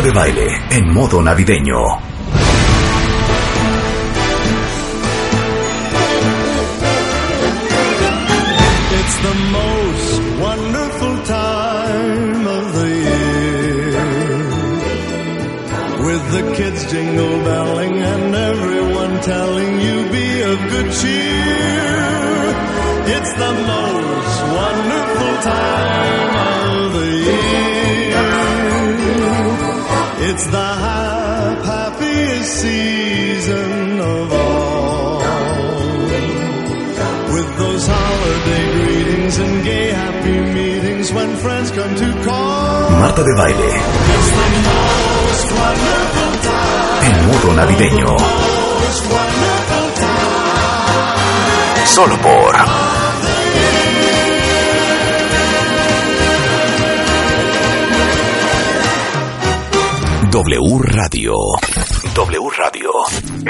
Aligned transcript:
De 0.00 0.10
Baile 0.10 0.46
en 0.70 0.90
modo 0.92 1.20
navideño. 1.22 2.11
Season 32.44 34.00
of 34.00 34.32
all. 34.32 35.22
With 37.34 37.58
those 37.58 37.86
holiday 37.86 38.64
greetings 38.74 39.38
and 39.38 39.64
gay 39.64 39.90
happy 39.90 40.40
meetings 40.40 41.12
when 41.12 41.36
friends 41.36 41.70
come 41.70 41.94
to 41.94 42.24
call. 42.24 42.90
Marta 43.00 43.22
de 43.22 43.34
Baile 43.34 43.72
en 47.04 47.26
modo 47.26 47.52
navideño. 47.54 48.16
Solo 51.84 52.16
por 52.18 52.56
W 60.30 60.78
Radio. 60.84 61.34
W 62.14 62.50
Radio. 62.58 62.90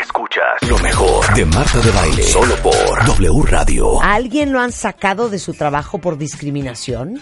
Escuchas 0.00 0.68
lo 0.68 0.78
mejor 0.78 1.34
de 1.34 1.44
Marta 1.46 1.80
de 1.80 1.90
Baile. 1.90 2.22
Solo 2.22 2.54
por 2.62 3.04
W 3.06 3.42
Radio. 3.42 4.00
¿A 4.00 4.14
alguien 4.14 4.52
lo 4.52 4.60
han 4.60 4.70
sacado 4.70 5.28
de 5.28 5.40
su 5.40 5.54
trabajo 5.54 5.98
por 5.98 6.16
discriminación? 6.16 7.20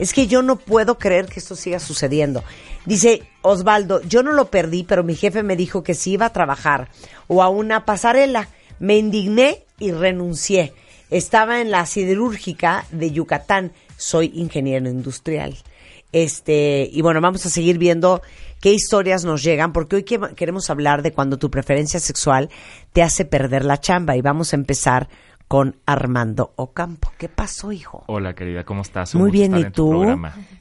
Es 0.00 0.12
que 0.12 0.26
yo 0.26 0.42
no 0.42 0.56
puedo 0.56 0.98
creer 0.98 1.26
que 1.26 1.38
esto 1.38 1.54
siga 1.54 1.78
sucediendo. 1.78 2.42
Dice 2.84 3.22
Osvaldo, 3.42 4.02
yo 4.02 4.24
no 4.24 4.32
lo 4.32 4.50
perdí, 4.50 4.82
pero 4.82 5.04
mi 5.04 5.14
jefe 5.14 5.44
me 5.44 5.54
dijo 5.54 5.84
que 5.84 5.94
si 5.94 6.14
iba 6.14 6.26
a 6.26 6.32
trabajar 6.32 6.88
o 7.28 7.44
a 7.44 7.48
una 7.48 7.84
pasarela. 7.84 8.48
Me 8.80 8.96
indigné 8.96 9.62
y 9.78 9.92
renuncié. 9.92 10.74
Estaba 11.10 11.60
en 11.60 11.70
la 11.70 11.86
siderúrgica 11.86 12.86
de 12.90 13.12
Yucatán. 13.12 13.70
Soy 13.96 14.32
ingeniero 14.34 14.90
industrial. 14.90 15.56
Este, 16.10 16.90
y 16.92 17.00
bueno, 17.00 17.20
vamos 17.20 17.46
a 17.46 17.50
seguir 17.50 17.78
viendo 17.78 18.20
qué 18.62 18.72
historias 18.72 19.24
nos 19.24 19.42
llegan, 19.42 19.72
porque 19.72 19.96
hoy 19.96 20.04
que- 20.04 20.20
queremos 20.36 20.70
hablar 20.70 21.02
de 21.02 21.12
cuando 21.12 21.36
tu 21.36 21.50
preferencia 21.50 21.98
sexual 21.98 22.48
te 22.92 23.02
hace 23.02 23.24
perder 23.24 23.64
la 23.64 23.80
chamba. 23.80 24.16
Y 24.16 24.22
vamos 24.22 24.52
a 24.52 24.56
empezar 24.56 25.08
con 25.52 25.76
Armando 25.84 26.54
Ocampo. 26.56 27.12
¿Qué 27.18 27.28
pasó, 27.28 27.72
hijo? 27.72 28.04
Hola, 28.06 28.32
querida, 28.32 28.64
¿cómo 28.64 28.80
estás? 28.80 29.14
Muy 29.14 29.30
bien, 29.30 29.54
¿y 29.54 29.60
en 29.60 29.72
tu 29.72 29.90
tú? 29.90 29.92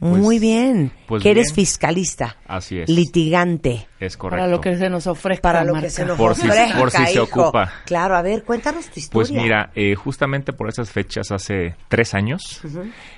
Muy 0.01 0.21
Pues, 0.25 0.41
bien. 0.41 0.91
pues 1.07 1.23
que 1.23 1.31
eres 1.31 1.53
fiscalista. 1.53 2.35
Así 2.45 2.77
es. 2.77 2.89
Litigante. 2.89 3.87
Es 4.01 4.17
correcto. 4.17 4.41
Para 4.41 4.51
lo 4.51 4.59
que 4.59 4.75
se 4.75 4.89
nos 4.89 5.07
ofrezca. 5.07 5.41
Para 5.43 5.63
lo 5.63 5.75
que 5.75 5.89
se 5.89 6.03
nos 6.03 6.17
Por 6.17 6.35
si- 6.35 6.45
por 6.77 6.91
si 6.91 7.05
se 7.05 7.13
hijo. 7.23 7.23
ocupa. 7.43 7.71
Claro, 7.85 8.17
a 8.17 8.21
ver, 8.21 8.43
cuéntanos 8.43 8.89
tu 8.89 8.99
historia. 8.99 9.13
Pues 9.13 9.31
mira, 9.31 9.71
eh, 9.75 9.95
justamente 9.95 10.51
por 10.51 10.67
esas 10.67 10.91
fechas, 10.91 11.31
hace 11.31 11.77
tres 11.87 12.13
años, 12.13 12.61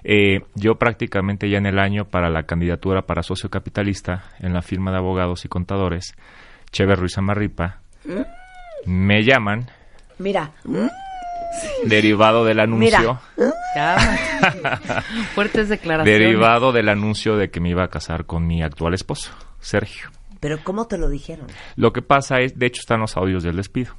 eh, 0.03 0.41
yo 0.53 0.75
prácticamente 0.75 1.49
ya 1.49 1.57
en 1.57 1.65
el 1.65 1.79
año 1.79 2.05
para 2.05 2.29
la 2.29 2.43
candidatura 2.43 3.07
para 3.07 3.23
socio 3.23 3.49
capitalista 3.49 4.25
en 4.37 4.53
la 4.53 4.61
firma 4.61 4.91
de 4.91 4.97
abogados 4.97 5.43
y 5.43 5.47
contadores, 5.47 6.13
Chever 6.71 6.99
Ruiz 6.99 7.17
Amarripa, 7.17 7.79
me 8.85 9.23
llaman, 9.23 9.71
Mira, 10.19 10.51
derivado 11.85 12.45
del 12.45 12.59
anuncio. 12.59 13.19
Fuertes 15.33 15.69
declaraciones. 15.69 16.19
derivado 16.19 16.71
del 16.71 16.89
anuncio 16.89 17.35
de 17.35 17.49
que 17.49 17.59
me 17.59 17.69
iba 17.69 17.83
a 17.83 17.89
casar 17.89 18.25
con 18.25 18.45
mi 18.45 18.61
actual 18.61 18.93
esposo, 18.93 19.31
Sergio. 19.59 20.09
pero 20.39 20.59
¿cómo 20.63 20.87
te 20.87 20.97
lo 20.97 21.09
dijeron? 21.09 21.47
Lo 21.75 21.93
que 21.93 22.01
pasa 22.01 22.39
es, 22.39 22.57
de 22.57 22.65
hecho 22.67 22.81
están 22.81 22.99
los 22.99 23.17
audios 23.17 23.43
del 23.43 23.55
despido. 23.55 23.95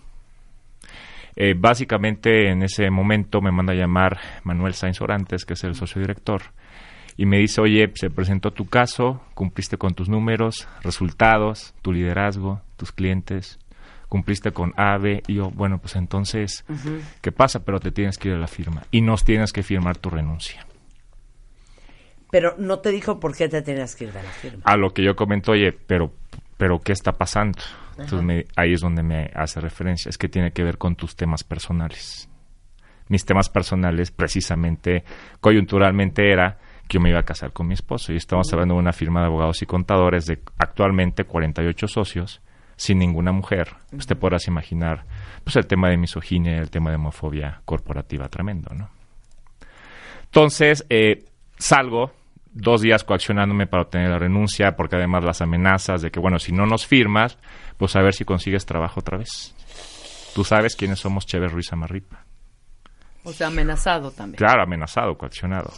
Eh, 1.37 1.55
básicamente 1.57 2.51
en 2.51 2.63
ese 2.63 2.91
momento 2.91 3.41
me 3.41 3.51
manda 3.51 3.73
a 3.73 3.77
llamar 3.77 4.19
Manuel 4.45 4.75
Sainz 4.75 5.01
Orantes, 5.01 5.45
que 5.45 5.55
es 5.55 5.65
el 5.65 5.75
socio 5.75 6.01
director, 6.01 6.43
y 7.17 7.27
me 7.27 7.39
dice, 7.39 7.61
oye, 7.61 7.91
se 7.95 8.11
presentó 8.11 8.53
tu 8.53 8.67
caso, 8.67 9.21
cumpliste 9.35 9.77
con 9.77 9.95
tus 9.95 10.09
números, 10.09 10.69
resultados, 10.83 11.75
tu 11.83 11.93
liderazgo, 11.93 12.61
tus 12.77 12.93
clientes, 12.93 13.59
cumpliste 14.15 14.53
con 14.53 14.73
A, 14.77 14.97
B, 14.97 15.25
y 15.27 15.35
yo, 15.35 15.51
bueno, 15.51 15.79
pues 15.79 15.97
entonces, 15.97 16.65
¿qué 17.21 17.33
pasa? 17.33 17.65
Pero 17.65 17.81
te 17.81 17.91
tienes 17.91 18.17
que 18.17 18.29
ir 18.29 18.35
a 18.35 18.39
la 18.39 18.47
firma 18.47 18.83
y 18.93 19.01
nos 19.01 19.25
tienes 19.25 19.53
que 19.53 19.65
firmar 19.65 19.97
tu 19.99 20.09
renuncia. 20.09 20.65
Pero 22.31 22.55
no 22.57 22.79
te 22.79 22.91
dijo 22.91 23.19
por 23.19 23.37
qué 23.37 23.49
te 23.49 23.61
tenías 23.61 23.97
que 23.97 24.05
ir 24.05 24.13
de 24.13 24.23
la 24.23 24.31
firma. 24.31 24.63
A 24.65 24.77
lo 24.77 24.91
que 24.95 25.03
yo 25.03 25.17
comento, 25.17 25.51
oye, 25.51 25.73
pero, 25.73 26.13
pero 26.57 26.79
¿qué 26.79 26.93
está 26.93 27.11
pasando? 27.11 27.59
Entonces 27.99 28.23
me- 28.23 28.45
ahí 28.55 28.73
es 28.75 28.83
donde 28.83 29.03
me 29.03 29.33
hace 29.35 29.59
referencia, 29.61 30.11
es 30.11 30.17
que 30.17 30.29
tiene 30.29 30.53
que 30.53 30.63
ver 30.63 30.79
con 30.79 30.95
tus 30.95 31.17
temas 31.17 31.43
personales. 31.43 32.29
Mis 33.09 33.25
temas 33.25 33.49
personales, 33.49 34.13
precisamente, 34.13 35.03
coyunturalmente 35.41 36.31
era 36.31 36.59
que 36.87 36.99
yo 36.99 37.01
me 37.01 37.11
iba 37.11 37.19
a 37.19 37.25
casar 37.25 37.53
con 37.53 37.67
mi 37.67 37.75
esposo 37.75 38.13
y 38.13 38.17
estamos 38.17 38.53
hablando 38.53 38.75
de 38.75 38.81
una 38.81 38.93
firma 38.93 39.23
de 39.23 39.27
abogados 39.27 39.61
y 39.63 39.67
contadores 39.67 40.27
de 40.27 40.39
actualmente 40.59 41.25
48 41.25 41.89
socios, 41.89 42.41
sin 42.77 42.99
ninguna 42.99 43.33
mujer. 43.33 43.77
Pues 43.91 44.07
te 44.07 44.17
podrás 44.17 44.47
imaginar, 44.49 45.05
pues 45.43 45.57
el 45.57 45.67
tema 45.67 45.89
de 45.89 45.97
misoginia, 45.97 46.59
el 46.59 46.71
tema 46.71 46.91
de 46.91 46.97
homofobia 46.97 47.61
corporativa 47.65 48.29
tremendo, 48.29 48.75
¿no? 48.75 48.91
Entonces, 50.25 50.85
eh, 50.91 51.25
salgo 51.59 52.13
dos 52.55 52.81
días 52.81 53.05
coaccionándome 53.05 53.67
para 53.67 53.83
obtener 53.83 54.11
la 54.11 54.19
renuncia, 54.19 54.77
porque 54.77 54.97
además 54.97 55.25
las 55.25 55.43
amenazas 55.43 56.03
de 56.03 56.11
que, 56.11 56.21
bueno, 56.21 56.39
si 56.39 56.53
no 56.53 56.67
nos 56.67 56.87
firmas, 56.87 57.39
pues 57.77 57.95
a 57.97 58.03
ver 58.03 58.15
si 58.15 58.25
consigues 58.25 58.65
trabajo 58.65 59.01
otra 59.01 59.19
vez. 59.19 59.55
Tú 60.35 60.45
sabes 60.45 60.77
quiénes 60.77 61.01
somos 61.01 61.27
Chévez 61.27 61.53
Ruiz 61.53 61.73
Amarripa. 61.73 62.25
O 63.25 63.33
sea, 63.33 63.49
amenazado 63.49 64.11
también. 64.11 64.37
Claro, 64.37 64.63
amenazado, 64.63 65.17
coaccionado. 65.17 65.73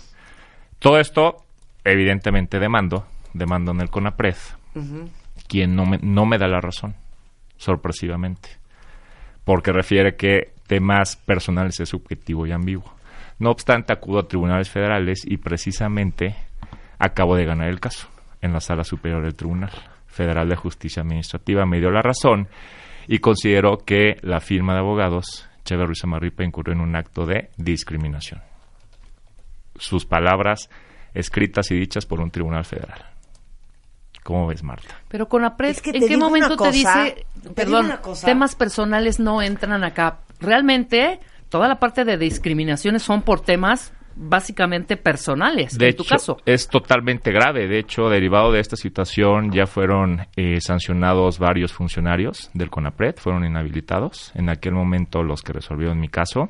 Todo 0.79 0.99
esto, 0.99 1.45
evidentemente, 1.85 2.59
demando, 2.59 3.07
demando 3.33 3.73
en 3.73 3.81
el 3.81 3.91
CONAPRED, 3.91 4.37
quien 5.47 5.75
no 5.75 5.87
me, 5.87 5.99
no 5.99 6.27
me 6.27 6.39
da 6.39 6.49
la 6.49 6.61
razón, 6.61 6.95
sorpresivamente, 7.57 8.51
porque 9.45 9.73
refiere 9.73 10.17
que 10.17 10.53
temas 10.67 11.17
personales 11.17 11.81
es 11.81 11.89
subjetivo 11.89 12.47
y 12.47 12.53
ambiguo. 12.53 12.95
No 13.39 13.51
obstante, 13.51 13.93
acudo 13.93 14.21
a 14.21 14.29
tribunales 14.29 14.71
federales 14.71 15.23
y 15.27 15.37
precisamente 15.37 16.37
acabo 16.99 17.37
de 17.37 17.45
ganar 17.45 17.69
el 17.69 17.81
caso 17.81 18.09
en 18.41 18.53
la 18.53 18.61
Sala 18.61 18.85
Superior 18.85 19.23
del 19.23 19.35
Tribunal 19.35 19.73
Federal 20.07 20.49
de 20.49 20.57
Justicia 20.57 21.03
Administrativa. 21.03 21.67
Me 21.67 21.79
dio 21.79 21.91
la 21.91 22.03
razón 22.03 22.49
y 23.07 23.19
consideró 23.19 23.79
que 23.79 24.17
la 24.23 24.41
firma 24.41 24.73
de 24.73 24.81
abogados, 24.81 25.49
Chévere 25.65 25.87
Ruiz 25.87 26.33
incurrió 26.41 26.73
en 26.73 26.81
un 26.81 26.97
acto 26.97 27.27
de 27.27 27.51
discriminación. 27.57 28.41
Sus 29.77 30.07
palabras 30.07 30.71
escritas 31.13 31.71
y 31.71 31.75
dichas 31.77 32.07
por 32.07 32.21
un 32.21 32.31
tribunal 32.31 32.65
federal. 32.65 33.16
¿Cómo 34.27 34.49
ves, 34.49 34.65
Marta? 34.65 35.01
Pero 35.09 35.29
con 35.29 35.45
Es 35.61 35.81
que 35.81 35.91
¿en 35.91 36.09
qué 36.09 36.17
momento 36.17 36.57
te 36.57 36.73
dice, 36.73 37.27
te 37.45 37.51
perdón, 37.51 37.93
temas 38.25 38.57
personales 38.57 39.21
no 39.21 39.41
entran 39.41 39.85
acá? 39.85 40.19
Realmente, 40.41 41.21
toda 41.49 41.69
la 41.69 41.79
parte 41.79 42.05
de 42.05 42.19
discriminaciones 42.19 43.05
son 43.05 43.23
por 43.23 43.43
temas 43.43 43.93
básicamente 44.17 44.97
personales, 44.97 45.79
De 45.79 45.91
en 45.91 45.95
tu 45.97 46.03
hecho, 46.03 46.09
caso. 46.09 46.37
es 46.45 46.67
totalmente 46.67 47.31
grave. 47.31 47.69
De 47.69 47.79
hecho, 47.79 48.09
derivado 48.09 48.51
de 48.51 48.59
esta 48.59 48.75
situación, 48.75 49.53
ya 49.53 49.67
fueron 49.67 50.27
eh, 50.35 50.61
sancionados 50.61 51.39
varios 51.39 51.73
funcionarios 51.73 52.51
del 52.53 52.69
CONAPRED, 52.69 53.19
fueron 53.19 53.45
inhabilitados. 53.45 54.33
En 54.35 54.49
aquel 54.49 54.73
momento, 54.73 55.23
los 55.23 55.43
que 55.43 55.53
resolvieron 55.53 56.01
mi 56.01 56.09
caso. 56.09 56.49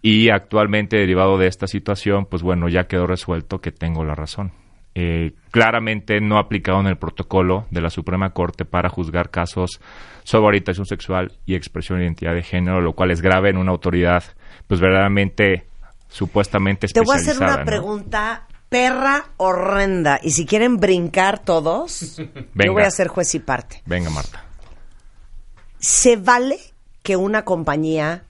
Y 0.00 0.30
actualmente, 0.30 0.96
derivado 0.96 1.38
de 1.38 1.48
esta 1.48 1.66
situación, 1.66 2.26
pues 2.30 2.44
bueno, 2.44 2.68
ya 2.68 2.84
quedó 2.84 3.08
resuelto 3.08 3.60
que 3.60 3.72
tengo 3.72 4.04
la 4.04 4.14
razón. 4.14 4.52
Eh, 4.96 5.32
claramente 5.50 6.20
no 6.20 6.38
aplicaron 6.38 6.86
el 6.86 6.96
protocolo 6.96 7.66
de 7.70 7.80
la 7.80 7.90
Suprema 7.90 8.30
Corte 8.30 8.64
para 8.64 8.88
juzgar 8.88 9.30
casos 9.30 9.80
sobre 10.22 10.46
orientación 10.46 10.86
sexual 10.86 11.32
y 11.46 11.56
expresión 11.56 11.98
de 11.98 12.04
identidad 12.04 12.34
de 12.34 12.42
género, 12.42 12.80
lo 12.80 12.92
cual 12.92 13.10
es 13.10 13.20
grave 13.20 13.50
en 13.50 13.56
una 13.56 13.72
autoridad, 13.72 14.22
pues 14.68 14.80
verdaderamente, 14.80 15.66
supuestamente 16.08 16.86
Te 16.86 17.00
voy 17.00 17.14
a 17.16 17.18
hacer 17.18 17.32
especializada. 17.32 17.54
una 17.54 17.64
¿no? 17.64 17.66
pregunta 17.66 18.46
perra 18.68 19.24
horrenda. 19.36 20.20
Y 20.22 20.30
si 20.30 20.46
quieren 20.46 20.76
brincar 20.76 21.40
todos, 21.40 22.16
Venga. 22.18 22.66
yo 22.66 22.72
voy 22.72 22.82
a 22.84 22.90
ser 22.90 23.08
juez 23.08 23.34
y 23.34 23.40
parte. 23.40 23.82
Venga, 23.86 24.10
Marta. 24.10 24.44
¿Se 25.78 26.16
vale 26.16 26.58
que 27.02 27.16
una 27.16 27.44
compañía 27.44 28.24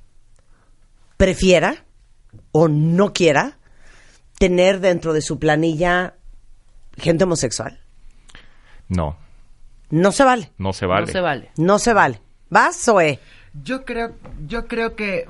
prefiera 1.17 1.85
o 2.53 2.69
no 2.69 3.13
quiera 3.13 3.59
tener 4.39 4.81
dentro 4.81 5.13
de 5.13 5.23
su 5.23 5.39
planilla 5.39 6.15
gente 6.99 7.25
homosexual? 7.25 7.79
No, 8.89 9.17
No 9.91 10.13
se 10.13 10.25
vale. 10.25 10.51
No 10.59 10.73
se 10.73 10.87
vale. 10.87 11.07
No 11.07 11.13
se 11.13 11.21
vale. 11.21 11.51
No 11.57 11.79
se 11.79 11.93
vale. 11.95 12.21
¿Vas, 12.51 12.77
Zoe? 12.77 13.19
Yo 13.63 13.85
creo, 13.85 14.15
yo 14.47 14.67
creo 14.67 14.97
que 14.97 15.27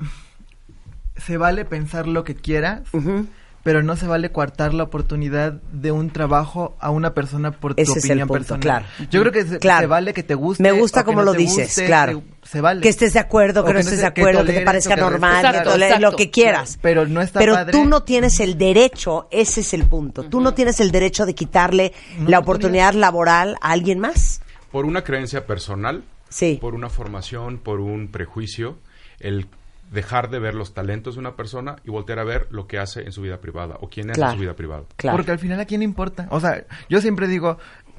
se 1.17 1.37
vale 1.37 1.65
pensar 1.65 2.07
lo 2.07 2.23
que 2.23 2.35
quieras, 2.35 2.81
pero 3.65 3.81
no 3.81 3.95
se 3.95 4.05
vale 4.05 4.31
coartar 4.31 4.75
la 4.75 4.83
oportunidad 4.83 5.53
de 5.71 5.91
un 5.91 6.11
trabajo 6.11 6.77
a 6.79 6.91
una 6.91 7.15
persona 7.15 7.49
por 7.49 7.73
tu 7.73 7.81
Ese 7.81 7.97
es 7.97 8.05
el 8.05 8.11
opinión 8.21 8.27
punto, 8.27 8.39
personal. 8.41 8.61
claro. 8.61 8.85
Yo 9.09 9.21
creo 9.21 9.31
que 9.33 9.43
se, 9.45 9.57
Claro. 9.57 9.81
se 9.81 9.87
vale 9.87 10.13
que 10.13 10.21
te 10.21 10.35
guste. 10.35 10.61
Me 10.61 10.71
gusta 10.71 11.03
como 11.03 11.17
no 11.21 11.25
lo 11.25 11.33
dices, 11.33 11.65
guste, 11.69 11.87
claro. 11.87 12.21
Se, 12.43 12.49
se 12.51 12.61
vale. 12.61 12.81
Que 12.81 12.89
estés 12.89 13.13
de 13.13 13.19
acuerdo, 13.19 13.63
que 13.65 13.73
no 13.73 13.79
que 13.79 13.83
no 13.83 13.89
estés 13.89 13.97
de 13.97 14.13
que 14.13 14.21
acuerdo, 14.21 14.45
que 14.45 14.53
te 14.53 14.61
parezca 14.61 14.93
que 14.93 15.01
normal, 15.01 15.41
que 15.41 15.57
Exacto, 15.57 15.99
lo 15.99 16.15
que 16.15 16.29
quieras. 16.29 16.77
Pero 16.79 17.07
no 17.07 17.21
está 17.23 17.39
Pero 17.39 17.55
padre. 17.55 17.71
tú 17.71 17.85
no 17.85 18.03
tienes 18.03 18.39
el 18.39 18.55
derecho, 18.55 19.27
ese 19.31 19.61
es 19.61 19.73
el 19.73 19.85
punto. 19.85 20.21
Tú 20.29 20.41
no 20.41 20.53
tienes 20.53 20.79
el 20.79 20.91
derecho 20.91 21.25
de 21.25 21.33
quitarle 21.33 21.91
la 22.27 22.37
oportunidad 22.37 22.93
laboral 22.93 23.55
a 23.61 23.71
alguien 23.71 23.99
más. 23.99 24.41
por 24.71 24.85
una 24.85 25.03
creencia 25.03 25.47
personal, 25.47 26.03
Sí. 26.29 26.59
por 26.61 26.75
una 26.75 26.89
formación, 26.89 27.57
por 27.57 27.79
un 27.79 28.09
prejuicio, 28.09 28.77
el 29.19 29.47
dejar 29.91 30.29
de 30.29 30.39
ver 30.39 30.55
los 30.55 30.73
talentos 30.73 31.15
de 31.15 31.19
una 31.21 31.35
persona 31.35 31.75
y 31.83 31.89
voltear 31.89 32.19
a 32.19 32.23
ver 32.23 32.47
lo 32.51 32.67
que 32.67 32.79
hace 32.79 33.01
en 33.03 33.11
su 33.11 33.21
vida 33.21 33.37
privada 33.39 33.77
o 33.79 33.89
quién 33.89 34.09
es 34.09 34.15
Claro. 34.17 34.33
en 34.33 34.37
su 34.37 34.41
vida 34.41 34.55
privada. 34.55 34.83
Claro. 34.97 35.17
Porque 35.17 35.31
al 35.31 35.39
final 35.39 35.59
a 35.59 35.65
quién 35.65 35.79
le 35.79 35.85
importa. 35.85 36.27
O 36.31 36.39
sea, 36.39 36.63
yo 36.89 37.01
siempre 37.01 37.27
digo, 37.27 37.57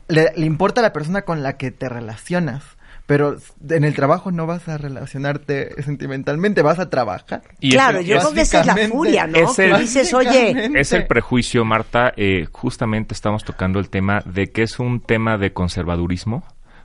le, 0.09 0.33
le 0.37 0.47
importa 0.47 0.81
a 0.81 0.83
la 0.83 0.93
persona 0.93 1.23
con 1.23 1.43
la 1.43 1.57
que 1.57 1.71
te 1.71 1.89
relacionas. 1.89 2.63
Pero 3.07 3.37
en 3.71 3.85
el 3.85 3.95
trabajo 3.95 4.33
no 4.33 4.47
vas 4.49 4.67
a 4.69 4.79
relacionarte 4.79 5.81
sentimentalmente, 5.85 6.61
vas 6.63 6.81
a 6.81 6.91
trabajar. 6.91 7.43
Y 7.61 7.71
claro, 7.71 8.01
yo 8.01 8.19
creo 8.19 8.33
que 8.33 8.41
esa 8.41 8.63
es 8.63 8.67
la 8.67 8.77
furia, 8.89 9.29
¿no? 9.29 9.39
es 9.39 9.55
que 9.55 9.67
el- 9.71 9.79
dices, 9.79 10.13
oye, 10.13 10.71
Es 10.75 10.93
el 10.93 11.07
prejuicio, 11.07 11.65
Marta. 11.65 12.13
eh, 12.17 12.49
justamente 12.51 13.15
estamos 13.15 13.45
tocando 13.45 13.79
el 13.79 13.91
tema 13.91 14.23
de 14.25 14.49
que 14.51 14.63
es 14.65 14.81
un 14.81 14.99
tema 15.01 15.39
de 15.39 15.53
conservadurismo, 15.53 16.43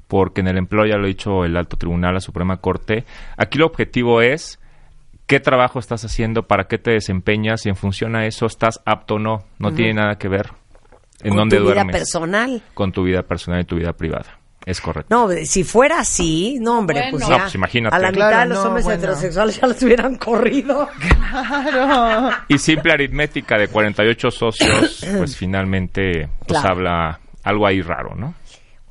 porque 0.07 0.41
en 0.41 0.47
el 0.49 0.59
empleo 0.59 0.85
ya 0.85 0.97
lo 0.97 1.05
ha 1.05 1.07
dicho 1.07 1.43
el 1.43 1.57
alto 1.57 1.75
tribunal, 1.77 2.13
la 2.13 2.19
Suprema 2.21 2.57
Corte. 2.57 3.03
Aquí 3.35 3.57
el 3.57 3.63
objetivo 3.63 4.21
es 4.21 4.59
qué 5.31 5.39
trabajo 5.39 5.79
estás 5.79 6.03
haciendo, 6.03 6.43
para 6.43 6.65
qué 6.65 6.77
te 6.77 6.91
desempeñas 6.91 7.65
y 7.65 7.69
en 7.69 7.75
función 7.77 8.15
a 8.15 8.25
eso 8.25 8.45
estás 8.45 8.81
apto 8.85 9.15
o 9.15 9.19
no. 9.19 9.45
No 9.59 9.73
tiene 9.73 9.93
nada 9.93 10.17
que 10.17 10.27
ver 10.27 10.51
en 11.23 11.29
con 11.29 11.37
dónde 11.37 11.57
tu 11.57 11.71
vida 11.71 11.85
personal. 11.85 12.61
Con 12.73 12.91
tu 12.91 13.03
vida 13.03 13.23
personal 13.23 13.61
y 13.61 13.63
tu 13.63 13.77
vida 13.77 13.93
privada. 13.93 14.37
Es 14.65 14.79
correcto. 14.79 15.07
No, 15.09 15.27
si 15.45 15.63
fuera 15.63 15.99
así, 16.01 16.59
no, 16.61 16.77
hombre, 16.79 16.99
Bueno. 17.11 17.11
pues 17.17 17.29
No, 17.29 17.37
pues 17.39 17.55
imagínate. 17.55 17.95
A 17.95 17.99
la 17.99 18.11
mitad 18.11 18.27
Claro, 18.29 18.41
de 18.41 18.47
los 18.49 18.57
no, 18.59 18.67
hombres 18.67 18.85
bueno. 18.85 18.97
heterosexuales 18.99 19.59
ya 19.59 19.67
los 19.67 19.81
hubieran 19.81 20.15
corrido. 20.17 20.87
Claro. 21.31 22.29
Y 22.47 22.57
simple 22.57 22.91
aritmética 22.93 23.57
de 23.57 23.69
48 23.69 24.29
socios, 24.31 25.05
pues 25.17 25.35
finalmente 25.37 26.27
pues 26.45 26.59
Claro. 26.59 26.75
habla 26.75 27.19
algo 27.43 27.65
ahí 27.65 27.81
raro, 27.81 28.13
¿no? 28.15 28.35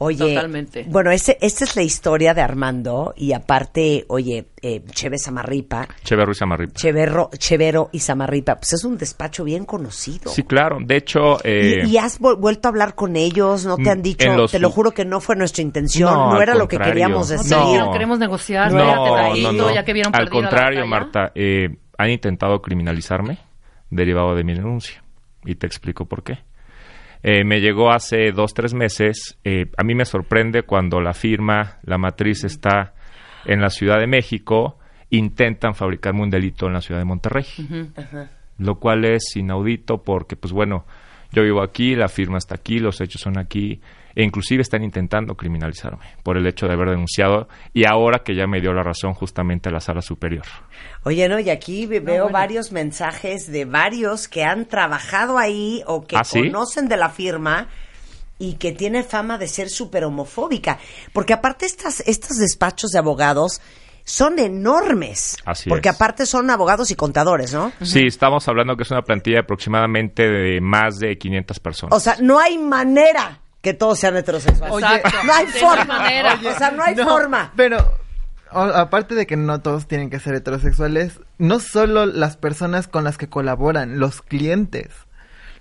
Oye, 0.03 0.35
Totalmente. 0.35 0.87
bueno, 0.89 1.11
este, 1.11 1.37
esta 1.43 1.65
es 1.65 1.77
la 1.77 1.83
historia 1.83 2.33
de 2.33 2.41
Armando 2.41 3.13
y 3.19 3.35
aparte, 3.35 4.07
oye, 4.09 4.47
eh, 4.63 4.83
Cheve 4.93 5.19
Samarripa, 5.19 5.87
Cheve 6.03 6.25
Ruiz 6.25 6.41
Amarripa. 6.41 6.73
Chevero, 6.73 7.29
Chevero 7.37 7.91
y 7.93 7.99
Samarripa, 7.99 8.57
pues 8.57 8.73
es 8.73 8.85
un 8.85 8.97
despacho 8.97 9.45
bien 9.45 9.67
conocido. 9.67 10.31
Sí, 10.33 10.43
claro. 10.45 10.79
De 10.81 10.97
hecho, 10.97 11.37
eh, 11.45 11.83
¿Y, 11.85 11.91
y 11.91 11.99
has 11.99 12.19
vu- 12.19 12.39
vuelto 12.39 12.69
a 12.69 12.71
hablar 12.71 12.95
con 12.95 13.15
ellos? 13.15 13.67
¿No 13.67 13.77
te 13.77 13.91
han 13.91 14.01
dicho? 14.01 14.27
los- 14.35 14.51
Te 14.53 14.59
lo 14.59 14.71
juro 14.71 14.93
que 14.93 15.05
no 15.05 15.21
fue 15.21 15.37
nuestra 15.37 15.61
intención, 15.63 16.15
No, 16.15 16.33
no, 16.33 16.41
era 16.41 16.55
lo 16.55 16.67
que 16.67 16.79
queríamos 16.79 17.31
No 17.31 17.37
decir. 17.37 17.55
No. 17.59 17.67
dijeron, 17.67 17.93
queremos 17.93 18.19
negociar, 18.19 18.73
No, 18.73 18.79
no, 18.79 19.35
no, 19.37 19.53
no. 19.53 19.75
ya 19.75 19.85
que 19.85 19.93
vieron 19.93 20.15
Al 20.17 20.31
contrario. 20.31 20.87
Marta, 20.87 21.31
eh, 21.35 21.77
han 21.99 22.09
intentado 22.11 22.63
criminalizarme 22.63 23.37
derivado 23.91 24.35
de 24.35 24.45
mi 24.45 24.55
denuncia. 24.55 25.05
Y 25.45 25.57
te 25.57 25.67
explico 25.67 26.07
por 26.07 26.23
qué. 26.23 26.39
Eh, 27.23 27.45
me 27.45 27.61
llegó 27.61 27.91
hace 27.91 28.33
dos, 28.33 28.55
tres 28.55 28.75
meses. 28.75 29.39
eh, 29.45 29.67
a 29.77 29.85
mí 29.85 29.95
me 29.95 30.05
sorprende 30.05 30.63
cuando 30.63 31.01
la 31.01 31.13
firma, 31.13 31.79
la 31.83 31.99
matriz 31.99 32.45
está 32.45 32.95
en 33.45 33.61
la 33.61 33.71
Ciudad 33.71 33.99
de 33.99 34.07
México, 34.07 34.79
intentan 35.11 35.75
fabricarme 35.75 36.23
un 36.23 36.31
delito 36.31 36.67
en 36.67 36.75
la 36.75 36.81
Ciudad 36.81 37.01
de 37.01 37.07
Monterrey. 37.07 37.45
Lo 38.59 38.79
cual 38.79 39.05
es 39.05 39.37
inaudito 39.37 40.03
porque, 40.03 40.37
pues 40.37 40.53
bueno, 40.53 40.85
yo 41.33 41.43
vivo 41.43 41.63
aquí, 41.63 41.95
la 41.95 42.09
firma 42.09 42.39
está 42.39 42.55
aquí, 42.57 42.79
los 42.79 43.01
hechos 43.01 43.21
son 43.21 43.39
aquí, 43.39 43.81
e 44.15 44.25
inclusive 44.25 44.63
están 44.63 44.83
intentando 44.83 45.37
criminalizarme 45.37 46.05
por 46.25 46.37
el 46.37 46.47
hecho 46.47 46.67
de 46.67 46.73
haber 46.73 46.91
denunciado 46.91 47.49
y 47.73 47.85
ahora 47.87 48.23
que 48.25 48.35
ya 48.35 48.47
me 48.49 48.61
dio 48.61 48.73
la 48.73 48.83
razón 48.83 49.15
justamente 49.15 49.71
la 49.71 49.81
sala 49.81 50.03
superior. 50.03 50.45
Oye, 51.05 51.29
no, 51.29 51.39
y 51.39 51.49
aquí 51.51 51.87
ve- 51.87 52.01
veo 52.01 52.29
varios 52.29 52.73
mensajes 52.73 53.51
de 53.51 53.65
varios 53.67 54.27
que 54.27 54.43
han 54.45 54.67
trabajado 54.67 55.39
ahí 55.39 55.83
o 55.87 56.05
que 56.07 56.17
¿Ah, 56.17 56.25
sí? 56.25 56.41
conocen 56.51 56.89
de 56.89 56.97
la 56.97 57.09
firma 57.11 57.69
y 58.39 58.55
que 58.55 58.73
tiene 58.73 59.03
fama 59.05 59.39
de 59.39 59.47
ser 59.47 59.69
súper 59.69 60.03
homofóbica. 60.05 60.79
Porque 61.13 61.33
aparte 61.35 61.67
estas, 61.67 62.01
estos 62.01 62.39
despachos 62.39 62.91
de 62.91 62.99
abogados 62.99 63.61
son 64.05 64.39
enormes. 64.39 65.37
Así 65.45 65.69
porque 65.69 65.89
es. 65.89 65.95
aparte 65.95 66.27
son 66.27 66.51
abogados 66.51 66.91
y 66.91 66.95
contadores, 66.97 67.53
¿no? 67.53 67.73
Sí, 67.83 68.07
estamos 68.07 68.47
hablando 68.49 68.77
que 68.77 68.83
es 68.85 68.91
una 68.91 69.03
plantilla 69.03 69.37
de 69.37 69.41
aproximadamente 69.43 70.29
de 70.29 70.61
más 70.61 70.99
de 70.99 71.17
500 71.19 71.61
personas. 71.61 71.97
O 71.97 72.01
sea, 72.01 72.17
no 72.21 72.39
hay 72.39 72.59
manera 72.59 73.41
que 73.63 73.75
todos 73.75 73.99
sean 73.99 74.17
heterosexuales. 74.17 74.77
Exacto. 74.83 75.19
no 75.27 75.33
hay 75.35 75.47
forma. 75.47 75.99
o 76.55 76.59
sea, 76.59 76.71
no 76.71 76.83
hay 76.83 76.95
No, 76.95 77.07
forma. 77.09 77.53
Pero, 77.57 77.79
o- 78.53 78.59
aparte 78.61 79.15
de 79.15 79.27
que 79.27 79.37
no 79.37 79.61
todos 79.61 79.87
tienen 79.87 80.09
que 80.11 80.19
ser 80.19 80.35
heterosexuales, 80.35 81.21
no 81.39 81.61
solo 81.61 82.07
las 82.07 82.37
personas 82.37 82.89
con 82.89 83.05
las 83.05 83.19
que 83.19 83.29
colaboran, 83.29 83.99
los 83.99 84.23
clientes. 84.23 84.89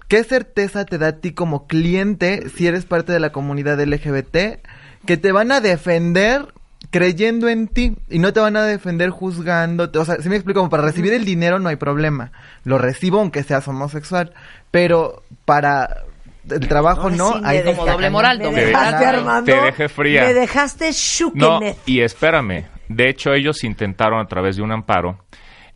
¿Qué 0.07 0.23
certeza 0.23 0.85
te 0.85 0.97
da 0.97 1.07
a 1.09 1.11
ti 1.17 1.33
como 1.33 1.67
cliente 1.67 2.49
si 2.55 2.65
eres 2.65 2.85
parte 2.85 3.11
de 3.13 3.19
la 3.19 3.31
comunidad 3.31 3.79
LGBT 3.79 4.59
que 5.05 5.17
te 5.17 5.31
van 5.31 5.51
a 5.51 5.61
defender 5.61 6.47
creyendo 6.91 7.49
en 7.49 7.67
ti 7.67 7.95
y 8.09 8.19
no 8.19 8.33
te 8.33 8.39
van 8.39 8.55
a 8.57 8.63
defender 8.63 9.09
juzgándote? 9.09 9.99
O 9.99 10.05
sea, 10.05 10.17
si 10.17 10.29
me 10.29 10.35
explico, 10.35 10.59
como 10.59 10.69
para 10.69 10.83
recibir 10.83 11.13
el 11.13 11.25
dinero 11.25 11.59
no 11.59 11.69
hay 11.69 11.75
problema. 11.75 12.31
Lo 12.63 12.77
recibo 12.77 13.19
aunque 13.19 13.43
seas 13.43 13.67
homosexual, 13.67 14.33
pero 14.71 15.23
para 15.45 16.03
el 16.49 16.67
trabajo 16.67 17.09
no, 17.09 17.33
sí 17.33 17.41
hay 17.43 17.63
como 17.63 17.85
doble 17.85 18.09
moral, 18.09 18.39
doble 18.39 18.65
dejaste. 18.65 19.05
Armando. 19.05 19.51
Te 19.51 19.61
dejé 19.61 19.89
fría. 19.89 20.25
Me 20.25 20.33
dejaste 20.33 20.91
No, 21.33 21.59
y 21.85 22.01
espérame. 22.01 22.65
De 22.87 23.07
hecho, 23.07 23.33
ellos 23.33 23.63
intentaron 23.63 24.19
a 24.19 24.27
través 24.27 24.55
de 24.55 24.63
un 24.63 24.71
amparo 24.71 25.19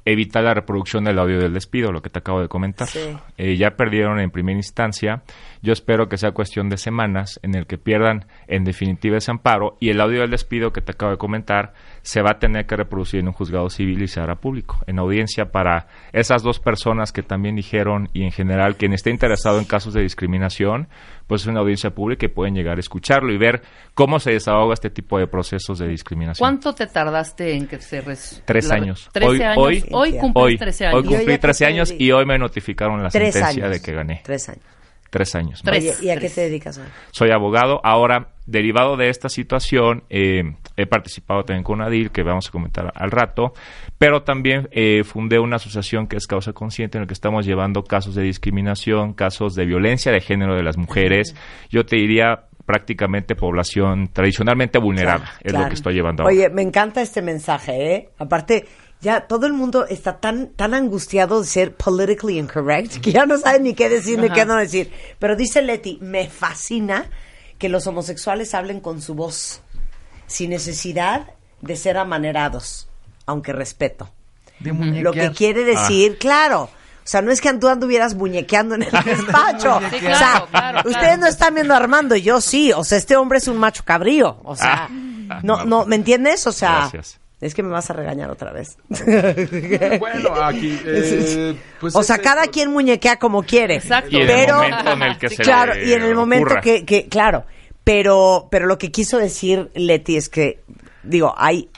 evitar 0.05 0.43
la 0.43 0.53
reproducción 0.53 1.03
del 1.03 1.19
audio 1.19 1.39
del 1.39 1.53
despido, 1.53 1.91
lo 1.91 2.01
que 2.01 2.09
te 2.09 2.19
acabo 2.19 2.41
de 2.41 2.47
comentar. 2.47 2.87
Sí. 2.87 3.15
Eh, 3.37 3.55
ya 3.55 3.71
perdieron 3.71 4.19
en 4.19 4.31
primera 4.31 4.57
instancia. 4.57 5.23
Yo 5.61 5.73
espero 5.73 6.09
que 6.09 6.17
sea 6.17 6.31
cuestión 6.31 6.69
de 6.69 6.77
semanas 6.77 7.39
en 7.43 7.55
el 7.55 7.67
que 7.67 7.77
pierdan 7.77 8.25
en 8.47 8.63
definitiva 8.63 9.17
ese 9.17 9.31
amparo 9.31 9.77
y 9.79 9.89
el 9.89 10.01
audio 10.01 10.21
del 10.21 10.31
despido 10.31 10.73
que 10.73 10.81
te 10.81 10.91
acabo 10.91 11.11
de 11.11 11.17
comentar 11.17 11.73
se 12.03 12.21
va 12.21 12.31
a 12.31 12.39
tener 12.39 12.65
que 12.67 12.75
reproducir 12.75 13.21
en 13.21 13.27
un 13.27 13.33
juzgado 13.33 13.69
civil 13.69 14.01
y 14.03 14.07
se 14.07 14.19
hará 14.19 14.35
público 14.35 14.77
en 14.87 14.99
audiencia 14.99 15.51
para 15.51 15.87
esas 16.11 16.43
dos 16.43 16.59
personas 16.59 17.11
que 17.11 17.23
también 17.23 17.55
dijeron 17.55 18.09
y 18.13 18.23
en 18.23 18.31
general 18.31 18.75
quien 18.75 18.93
esté 18.93 19.09
interesado 19.09 19.57
en 19.57 19.65
casos 19.65 19.93
de 19.93 20.01
discriminación, 20.01 20.89
pues 21.27 21.41
es 21.41 21.47
una 21.47 21.61
audiencia 21.61 21.91
pública 21.91 22.25
y 22.25 22.29
pueden 22.29 22.53
llegar 22.55 22.77
a 22.77 22.79
escucharlo 22.81 23.31
y 23.33 23.37
ver 23.37 23.61
cómo 23.93 24.19
se 24.19 24.31
desahoga 24.33 24.73
este 24.73 24.89
tipo 24.89 25.17
de 25.17 25.27
procesos 25.27 25.79
de 25.79 25.87
discriminación. 25.87 26.45
¿Cuánto 26.45 26.75
te 26.75 26.87
tardaste 26.87 27.55
en 27.55 27.67
que 27.67 27.79
se 27.79 28.01
res... 28.01 28.43
Tres 28.45 28.67
la- 28.67 28.75
años. 28.75 29.09
13 29.13 29.27
Hoy- 29.29 29.41
años. 29.41 29.57
hoy- 29.57 29.83
Hoy 29.91 30.11
cumples 30.19 30.43
Hoy, 30.45 30.57
13 30.57 30.83
hoy 30.83 30.87
años. 30.89 30.97
Hoy 30.99 31.07
cumplí 31.07 31.23
a 31.33 31.35
qué 31.35 31.39
13 31.39 31.65
te 31.65 31.71
años 31.71 31.93
y 31.97 32.11
hoy 32.11 32.25
me 32.25 32.37
notificaron 32.37 33.01
la 33.01 33.09
Tres 33.09 33.33
sentencia 33.33 33.65
años. 33.65 33.77
de 33.77 33.81
que 33.85 33.91
gané. 33.95 34.21
Tres 34.25 34.49
años. 34.49 34.63
Tres 35.13 35.35
años. 35.35 35.61
Tres. 35.63 36.01
¿y 36.01 36.09
a 36.09 36.15
qué 36.15 36.21
tres. 36.21 36.33
te 36.33 36.41
dedicas 36.41 36.79
hoy? 36.79 36.85
Soy 37.11 37.29
abogado. 37.29 37.79
Ahora, 37.83 38.29
derivado 38.47 38.97
de 38.97 39.09
esta 39.09 39.29
situación, 39.29 40.05
eh, 40.09 40.41
he 40.75 40.87
participado 40.87 41.43
también 41.43 41.63
con 41.63 41.83
ADIL, 41.83 42.09
que 42.09 42.23
vamos 42.23 42.47
a 42.47 42.51
comentar 42.51 42.91
al 42.95 43.11
rato, 43.11 43.53
pero 43.99 44.23
también 44.23 44.69
eh, 44.71 45.03
fundé 45.03 45.37
una 45.37 45.57
asociación 45.57 46.07
que 46.07 46.17
es 46.17 46.25
Causa 46.25 46.51
Consciente, 46.53 46.97
en 46.97 47.03
la 47.03 47.07
que 47.07 47.13
estamos 47.13 47.45
llevando 47.45 47.83
casos 47.83 48.15
de 48.15 48.23
discriminación, 48.23 49.13
casos 49.13 49.53
de 49.53 49.67
violencia 49.67 50.11
de 50.11 50.19
género 50.19 50.55
de 50.55 50.63
las 50.63 50.77
mujeres. 50.77 51.35
Yo 51.69 51.85
te 51.85 51.97
diría 51.97 52.45
prácticamente 52.65 53.35
población 53.35 54.07
tradicionalmente 54.11 54.79
vulnerable, 54.79 55.25
Claro, 55.25 55.39
es 55.43 55.51
claro. 55.51 55.65
lo 55.65 55.69
que 55.69 55.75
estoy 55.75 55.93
llevando 55.93 56.23
ahora. 56.23 56.33
Oye, 56.35 56.49
me 56.49 56.63
encanta 56.63 57.03
este 57.03 57.21
mensaje, 57.21 57.93
¿eh? 57.95 58.09
Aparte, 58.17 58.65
ya 59.03 59.27
todo 59.27 59.45
el 59.45 59.53
mundo 59.53 59.85
está 59.85 60.17
tan, 60.19 60.47
tan 60.53 60.73
angustiado 60.73 61.41
de 61.41 61.47
ser 61.47 61.75
politically 61.75 62.39
incorrect 62.39 62.97
que 63.01 63.11
ya 63.11 63.25
no 63.25 63.37
saben 63.37 63.63
ni 63.63 63.73
qué 63.75 63.89
decir 63.89 64.17
ni 64.17 64.29
qué 64.31 64.45
no 64.45 64.55
decir. 64.55 64.91
Pero 65.19 65.35
dice 65.35 65.61
Leti, 65.61 65.99
me 66.01 66.29
fascina 66.29 67.09
que 67.59 67.69
los 67.69 67.85
homosexuales 67.85 68.53
hablen 68.55 68.79
con 68.79 69.01
su 69.01 69.13
voz, 69.13 69.61
sin 70.25 70.49
necesidad 70.49 71.27
de 71.61 71.75
ser 71.75 71.97
amanerados, 71.97 72.87
aunque 73.25 73.53
respeto. 73.53 74.09
de 74.59 74.71
Lo 75.01 75.11
que 75.11 75.31
quiere 75.31 75.63
decir, 75.65 76.17
claro. 76.17 76.63
O 76.63 77.05
sea, 77.05 77.21
no 77.21 77.31
es 77.33 77.41
que 77.41 77.51
tú 77.55 77.67
anduvieras 77.67 78.15
muñequeando 78.15 78.75
en 78.75 78.83
el 78.83 78.91
despacho. 79.05 79.79
Sí, 79.89 79.95
o 79.97 79.99
claro, 79.99 80.17
sea, 80.17 80.45
claro, 80.49 80.77
ustedes 80.79 80.97
claro. 80.99 81.17
no 81.17 81.27
están 81.27 81.53
viendo 81.55 81.73
a 81.73 81.77
Armando, 81.77 82.15
yo 82.15 82.39
sí. 82.39 82.71
O 82.71 82.85
sea, 82.85 82.97
este 82.97 83.17
hombre 83.17 83.39
es 83.39 83.49
un 83.49 83.57
macho 83.57 83.83
cabrío. 83.85 84.39
O 84.45 84.55
sea, 84.55 84.87
Ah. 85.29 85.39
no, 85.43 85.65
no, 85.65 85.85
¿me 85.85 85.95
entiendes? 85.97 86.47
O 86.47 86.51
sea, 86.53 86.87
Gracias. 86.91 87.19
Es 87.45 87.53
que 87.53 87.63
me 87.63 87.69
vas 87.69 87.89
a 87.89 87.93
regañar 87.93 88.29
otra 88.29 88.51
vez. 88.51 88.77
Bueno, 89.99 90.33
aquí, 90.41 90.79
eh, 90.85 91.55
pues 91.79 91.95
o 91.95 92.03
sea, 92.03 92.17
cada 92.17 92.47
quien 92.47 92.71
muñequea 92.71 93.17
como 93.17 93.43
quiere. 93.43 93.75
Exacto. 93.75 94.09
Y 94.11 94.21
en 94.21 94.27
Pero, 94.27 94.63
el 94.63 94.69
momento 94.71 94.91
en 94.93 95.01
el 95.03 95.17
que 95.17 95.29
se 95.29 95.43
claro, 95.43 95.73
le 95.73 95.85
y 95.85 95.93
en 95.93 96.03
el 96.03 96.15
momento 96.15 96.45
ocurra. 96.47 96.61
que, 96.61 96.85
que, 96.85 97.07
claro, 97.07 97.45
Pero, 97.83 98.47
pero 98.51 98.65
lo 98.65 98.77
que 98.77 98.91
quiso 98.91 99.17
decir 99.17 99.69
Leti 99.75 100.15
es 100.17 100.29
que, 100.29 100.63
digo, 101.03 101.33
hay 101.37 101.69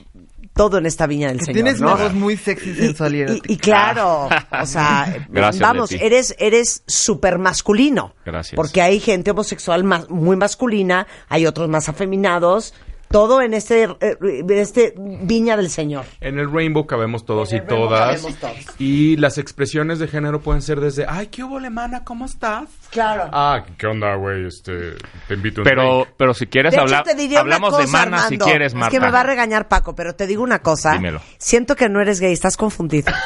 todo 0.54 0.78
en 0.78 0.86
esta 0.86 1.06
viña 1.06 1.28
del 1.28 1.40
Que 1.40 1.46
Señor. 1.46 1.56
tienes 1.64 1.82
¿no? 1.82 1.94
una 1.94 2.04
voz 2.04 2.14
muy 2.14 2.38
sexy, 2.38 2.70
Y- 2.70 2.76
sensual 2.76 3.14
y 3.16 3.22
y, 3.24 3.42
y 3.54 3.58
claro, 3.58 4.30
o 4.52 4.66
sea, 4.66 5.26
Gracias, 5.30 5.60
vamos, 5.62 5.92
Leti. 5.92 6.06
eres, 6.06 6.36
eres 6.40 6.84
súper 6.88 7.38
masculino. 7.40 8.14
Gracias. 8.26 8.56
Porque 8.56 8.82
hay 8.82 9.00
gente 9.02 9.32
homosexual 9.32 9.84
más, 9.84 10.10
muy 10.10 10.38
masculina, 10.38 11.08
hay 11.28 11.46
otros 11.46 11.68
más 11.68 11.90
afeminados, 11.90 12.74
todo 13.10 13.42
en 13.42 13.54
este, 13.54 13.84
eh, 14.02 14.18
este 14.50 14.94
viña 14.98 15.56
del 15.58 15.70
Señor. 15.70 16.06
En 16.22 16.38
el 16.40 16.52
Rainbow 16.52 16.86
cabemos 16.86 17.26
todos 17.26 17.52
En 17.54 17.64
y 17.64 17.68
todas. 17.68 18.22
cabemos 18.22 18.40
todos. 18.40 18.56
Y 18.80 19.16
las 19.18 19.38
expresiones 19.38 20.00
de 20.00 20.08
género 20.08 20.42
pueden 20.42 20.62
ser 20.62 20.80
desde, 20.80 21.06
ay, 21.08 21.28
¿qué 21.28 21.44
hubo, 21.44 21.60
Lemana? 21.60 22.04
¿Cómo 22.04 22.26
estás? 22.26 22.68
Claro. 22.92 23.30
Ah, 23.32 23.64
¿qué 23.78 23.88
onda, 23.88 24.16
güey? 24.16 24.46
Este, 24.48 24.96
te 25.28 25.34
invito 25.34 25.62
a 25.62 25.64
un 25.64 25.70
Pero, 25.70 25.96
drink. 26.00 26.08
pero 26.18 26.34
si 26.34 26.48
quieres 26.48 26.78
hablar, 26.78 27.06
hablamos 27.38 27.72
cosa, 27.72 27.84
de 27.84 27.88
mana 27.92 28.28
si 28.28 28.38
quieres, 28.38 28.74
Marta. 28.74 28.88
Es 28.88 29.00
que 29.00 29.06
me 29.06 29.12
va 29.12 29.22
a 29.22 29.24
regañar 29.24 29.68
Paco, 29.68 29.96
pero 29.96 30.16
te 30.16 30.28
digo 30.28 30.44
una 30.44 30.60
cosa. 30.60 30.94
Dímelo. 30.94 31.22
Siento 31.38 31.76
que 31.76 31.90
no 31.90 32.02
eres 32.02 32.20
gay, 32.20 32.34
estás 32.34 32.58
confundido. 32.58 33.12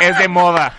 Es 0.00 0.16
de 0.16 0.28
moda. 0.28 0.72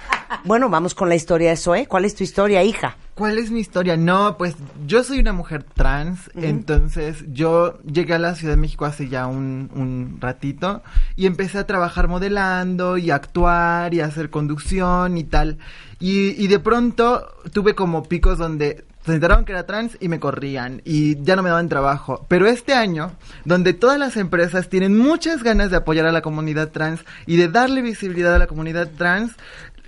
bueno, 0.46 0.70
vamos 0.70 0.94
con 0.96 1.10
la 1.10 1.16
historia 1.16 1.50
de 1.50 1.58
Zoe. 1.58 1.88
¿Cuál 1.88 2.06
es 2.06 2.16
tu 2.16 2.24
historia, 2.24 2.64
hija? 2.64 2.96
¿Cuál 3.20 3.38
es 3.38 3.52
mi 3.52 3.60
historia? 3.60 3.98
No, 3.98 4.38
pues 4.38 4.56
yo 4.88 5.04
soy 5.04 5.20
una 5.20 5.34
mujer 5.34 5.64
trans, 5.64 6.32
entonces 6.36 7.26
yo 7.28 7.78
llegué 7.84 8.14
a 8.14 8.18
la 8.18 8.34
Ciudad 8.34 8.54
de 8.54 8.62
México 8.62 8.86
hace 8.86 9.10
ya 9.10 9.28
un, 9.28 9.70
un 9.76 10.20
ratito 10.22 10.84
y 11.18 11.26
empecé 11.26 11.58
a 11.58 11.68
trabajar 11.68 12.08
modelando 12.08 12.98
y 12.98 13.12
a 13.12 13.16
actuar 13.16 13.94
y 13.94 14.00
a 14.00 14.06
hacer 14.06 14.30
conducción 14.30 15.18
y 15.18 15.26
tal. 15.26 15.58
Y, 16.00 16.42
y 16.42 16.48
de 16.48 16.60
pronto 16.60 17.28
tuve 17.52 17.76
como 17.76 18.04
picos 18.04 18.38
donde 18.38 18.86
se 19.06 19.14
enteraron 19.16 19.44
que 19.44 19.52
era 19.52 19.66
trans 19.66 19.98
y 20.00 20.08
me 20.08 20.22
corrían 20.22 20.82
y 20.86 21.22
ya 21.22 21.36
no 21.36 21.44
me 21.44 21.50
daban 21.50 21.68
trabajo. 21.68 22.26
Pero 22.30 22.48
este 22.48 22.74
año, 22.74 23.12
donde 23.44 23.74
todas 23.74 24.00
las 24.00 24.16
empresas 24.16 24.70
tienen 24.70 24.98
muchas 24.98 25.44
ganas 25.44 25.72
de 25.72 25.78
apoyar 25.78 26.06
a 26.06 26.14
la 26.14 26.22
comunidad 26.22 26.70
trans 26.70 27.04
y 27.26 27.36
de 27.36 27.50
darle 27.50 27.82
visibilidad 27.82 28.34
a 28.34 28.40
la 28.40 28.48
comunidad 28.48 28.90
trans, 28.98 29.34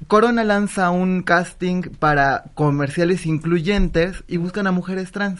Corona 0.08 0.44
lanza 0.44 0.90
un 0.90 1.22
casting 1.24 1.82
para 2.00 2.44
comerciales 2.56 3.26
incluyentes 3.26 4.24
y 4.28 4.38
buscan 4.38 4.68
a 4.68 4.72
mujeres 4.72 5.12
trans. 5.12 5.40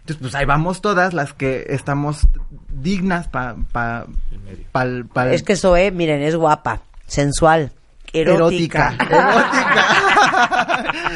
Entonces, 0.00 0.18
pues 0.20 0.34
ahí 0.34 0.44
vamos 0.44 0.80
todas 0.82 1.14
las 1.14 1.32
que 1.32 1.64
estamos 1.70 2.26
dignas 2.68 3.26
para... 3.28 3.56
Pa, 3.72 4.04
pa'l- 4.72 5.08
pa'l- 5.08 5.32
Es 5.32 5.42
que 5.42 5.56
Zoe, 5.56 5.90
miren, 5.90 6.20
es 6.22 6.36
guapa, 6.36 6.82
sensual, 7.06 7.72
erótica. 8.12 8.94
Erótica. 9.00 9.84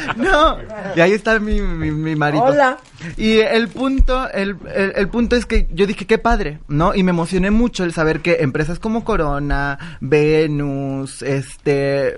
no. 0.17 0.57
Y 0.95 1.01
ahí 1.01 1.11
está 1.13 1.39
mi, 1.39 1.61
mi, 1.61 1.91
mi 1.91 2.15
marido. 2.15 2.43
Hola. 2.43 2.77
Y 3.17 3.37
el 3.39 3.67
punto, 3.67 4.29
el, 4.31 4.57
el, 4.73 4.93
el 4.95 5.07
punto 5.09 5.35
es 5.35 5.45
que 5.45 5.67
yo 5.71 5.85
dije, 5.85 6.05
qué 6.07 6.17
padre, 6.17 6.59
¿no? 6.67 6.95
Y 6.95 7.03
me 7.03 7.11
emocioné 7.11 7.51
mucho 7.51 7.83
el 7.83 7.93
saber 7.93 8.21
que 8.21 8.37
empresas 8.41 8.79
como 8.79 9.03
Corona, 9.03 9.97
Venus, 10.01 11.21
este, 11.21 12.15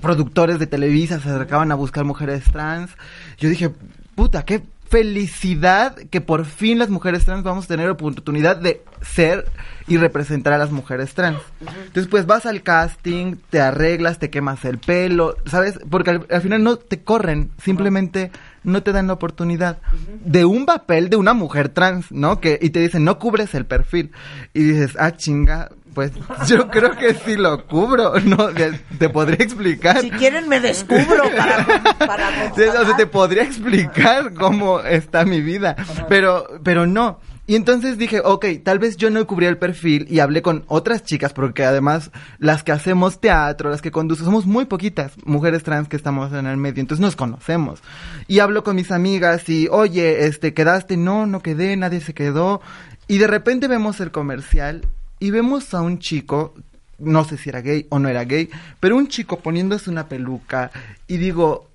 productores 0.00 0.58
de 0.58 0.66
Televisa 0.66 1.20
se 1.20 1.28
acercaban 1.28 1.72
a 1.72 1.74
buscar 1.74 2.04
mujeres 2.04 2.44
trans. 2.44 2.90
Yo 3.38 3.48
dije, 3.48 3.70
puta, 4.14 4.44
qué 4.44 4.62
felicidad 4.88 5.96
que 6.10 6.20
por 6.20 6.46
fin 6.46 6.78
las 6.78 6.88
mujeres 6.88 7.24
trans 7.24 7.42
vamos 7.42 7.66
a 7.66 7.68
tener 7.68 7.90
oportunidad 7.90 8.56
de 8.56 8.82
ser 9.02 9.46
y 9.86 9.98
representar 9.98 10.54
a 10.54 10.58
las 10.58 10.70
mujeres 10.70 11.14
trans. 11.14 11.38
Entonces, 11.60 12.06
pues 12.08 12.26
vas 12.26 12.46
al 12.46 12.62
casting, 12.62 13.36
te 13.50 13.60
arreglas, 13.60 14.18
te 14.18 14.30
quemas 14.30 14.64
el 14.64 14.78
pelo, 14.78 15.36
¿sabes? 15.46 15.78
Porque 15.90 16.10
al, 16.10 16.26
al 16.30 16.40
final 16.40 16.62
no 16.62 16.76
te 16.76 17.02
corren, 17.02 17.50
simplemente 17.62 18.30
no 18.68 18.82
te 18.82 18.92
dan 18.92 19.06
la 19.08 19.14
oportunidad 19.14 19.78
de 20.24 20.44
un 20.44 20.66
papel 20.66 21.10
de 21.10 21.16
una 21.16 21.34
mujer 21.34 21.68
trans, 21.68 22.10
¿no? 22.12 22.40
Que 22.40 22.58
y 22.60 22.70
te 22.70 22.80
dicen, 22.80 23.04
"No 23.04 23.18
cubres 23.18 23.54
el 23.54 23.66
perfil." 23.66 24.12
Y 24.54 24.62
dices, 24.62 24.96
"Ah, 24.98 25.16
chinga, 25.16 25.70
pues 25.94 26.12
yo 26.46 26.68
creo 26.68 26.96
que 26.96 27.14
sí 27.14 27.36
lo 27.36 27.66
cubro, 27.66 28.18
no 28.20 28.48
te, 28.48 28.72
te 28.98 29.08
podría 29.08 29.44
explicar." 29.44 30.00
Si 30.00 30.10
quieren 30.10 30.48
me 30.48 30.60
descubro 30.60 31.24
para, 31.36 31.96
para 31.98 32.52
Sí, 32.54 32.62
o 32.62 32.84
sea, 32.86 32.96
te 32.96 33.06
podría 33.06 33.42
explicar 33.42 34.34
cómo 34.34 34.80
está 34.80 35.24
mi 35.24 35.40
vida, 35.40 35.76
pero, 36.08 36.46
pero 36.62 36.86
no. 36.86 37.20
Y 37.48 37.56
entonces 37.56 37.96
dije, 37.96 38.20
ok, 38.22 38.44
tal 38.62 38.78
vez 38.78 38.98
yo 38.98 39.08
no 39.08 39.26
cubría 39.26 39.48
el 39.48 39.56
perfil 39.56 40.06
y 40.10 40.18
hablé 40.18 40.42
con 40.42 40.64
otras 40.66 41.02
chicas, 41.02 41.32
porque 41.32 41.64
además 41.64 42.10
las 42.38 42.62
que 42.62 42.72
hacemos 42.72 43.22
teatro, 43.22 43.70
las 43.70 43.80
que 43.80 43.90
conducen, 43.90 44.26
somos 44.26 44.44
muy 44.44 44.66
poquitas 44.66 45.12
mujeres 45.24 45.62
trans 45.62 45.88
que 45.88 45.96
estamos 45.96 46.30
en 46.34 46.46
el 46.46 46.58
medio, 46.58 46.82
entonces 46.82 47.00
nos 47.00 47.16
conocemos. 47.16 47.80
Y 48.26 48.40
hablo 48.40 48.64
con 48.64 48.76
mis 48.76 48.90
amigas 48.90 49.48
y, 49.48 49.66
oye, 49.68 50.26
este, 50.26 50.52
¿quedaste? 50.52 50.98
No, 50.98 51.24
no 51.24 51.40
quedé, 51.40 51.74
nadie 51.78 52.02
se 52.02 52.12
quedó. 52.12 52.60
Y 53.06 53.16
de 53.16 53.26
repente 53.26 53.66
vemos 53.66 53.98
el 54.00 54.10
comercial 54.10 54.82
y 55.18 55.30
vemos 55.30 55.72
a 55.72 55.80
un 55.80 56.00
chico 56.00 56.52
no 56.98 57.24
sé 57.24 57.38
si 57.38 57.48
era 57.48 57.62
gay 57.62 57.86
o 57.88 57.98
no 57.98 58.10
era 58.10 58.24
gay, 58.24 58.50
pero 58.78 58.96
un 58.96 59.08
chico 59.08 59.38
poniéndose 59.38 59.88
una 59.88 60.06
peluca 60.06 60.70
y 61.06 61.16
digo, 61.16 61.68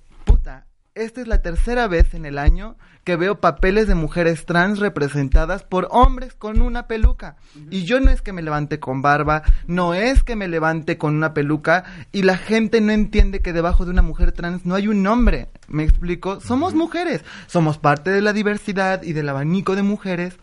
esta 0.94 1.20
es 1.20 1.26
la 1.26 1.42
tercera 1.42 1.88
vez 1.88 2.14
en 2.14 2.24
el 2.24 2.38
año 2.38 2.76
que 3.02 3.16
veo 3.16 3.40
papeles 3.40 3.86
de 3.86 3.94
mujeres 3.94 4.46
trans 4.46 4.78
representadas 4.78 5.62
por 5.62 5.88
hombres 5.90 6.34
con 6.34 6.62
una 6.62 6.86
peluca. 6.86 7.36
Y 7.70 7.84
yo 7.84 8.00
no 8.00 8.10
es 8.10 8.22
que 8.22 8.32
me 8.32 8.42
levante 8.42 8.80
con 8.80 9.02
barba, 9.02 9.42
no 9.66 9.92
es 9.92 10.22
que 10.22 10.36
me 10.36 10.48
levante 10.48 10.96
con 10.96 11.14
una 11.14 11.34
peluca 11.34 11.84
y 12.12 12.22
la 12.22 12.38
gente 12.38 12.80
no 12.80 12.92
entiende 12.92 13.40
que 13.40 13.52
debajo 13.52 13.84
de 13.84 13.90
una 13.90 14.02
mujer 14.02 14.32
trans 14.32 14.64
no 14.64 14.74
hay 14.74 14.88
un 14.88 15.06
hombre. 15.06 15.48
¿Me 15.68 15.82
explico? 15.82 16.40
Somos 16.40 16.74
mujeres, 16.74 17.22
somos 17.46 17.76
parte 17.78 18.10
de 18.10 18.22
la 18.22 18.32
diversidad 18.32 19.02
y 19.02 19.12
del 19.12 19.28
abanico 19.28 19.76
de 19.76 19.82
mujeres 19.82 20.38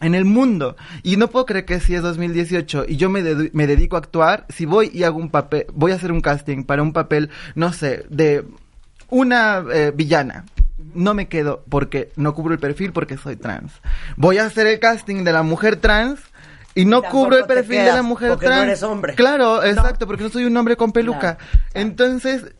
en 0.00 0.14
el 0.14 0.24
mundo. 0.24 0.76
Y 1.02 1.16
no 1.16 1.28
puedo 1.28 1.46
creer 1.46 1.64
que 1.64 1.80
si 1.80 1.94
es 1.94 2.02
2018 2.02 2.86
y 2.88 2.96
yo 2.96 3.10
me, 3.10 3.22
me 3.52 3.66
dedico 3.66 3.96
a 3.96 4.00
actuar, 4.00 4.46
si 4.48 4.66
voy 4.66 4.90
y 4.92 5.04
hago 5.04 5.18
un 5.18 5.30
papel, 5.30 5.66
voy 5.72 5.92
a 5.92 5.96
hacer 5.96 6.10
un 6.10 6.20
casting 6.20 6.64
para 6.64 6.82
un 6.82 6.92
papel, 6.92 7.30
no 7.54 7.72
sé, 7.72 8.04
de 8.08 8.44
una 9.12 9.62
eh, 9.72 9.92
villana. 9.94 10.46
No 10.94 11.14
me 11.14 11.28
quedo 11.28 11.62
porque 11.68 12.10
no 12.16 12.34
cubro 12.34 12.54
el 12.54 12.60
perfil 12.60 12.92
porque 12.92 13.16
soy 13.18 13.36
trans. 13.36 13.72
Voy 14.16 14.38
a 14.38 14.46
hacer 14.46 14.66
el 14.66 14.80
casting 14.80 15.22
de 15.22 15.32
la 15.32 15.42
mujer 15.42 15.76
trans 15.76 16.18
y 16.74 16.86
no 16.86 17.02
Tampoco 17.02 17.24
cubro 17.24 17.38
el 17.38 17.44
perfil 17.44 17.84
de 17.84 17.92
la 17.92 18.02
mujer 18.02 18.30
porque 18.30 18.46
no 18.46 18.52
trans. 18.52 18.64
eres 18.64 18.82
hombre. 18.82 19.14
Claro, 19.14 19.62
exacto, 19.62 20.06
porque 20.06 20.24
no 20.24 20.30
soy 20.30 20.44
un 20.44 20.56
hombre 20.56 20.76
con 20.76 20.92
peluca. 20.92 21.36
Entonces, 21.74 22.54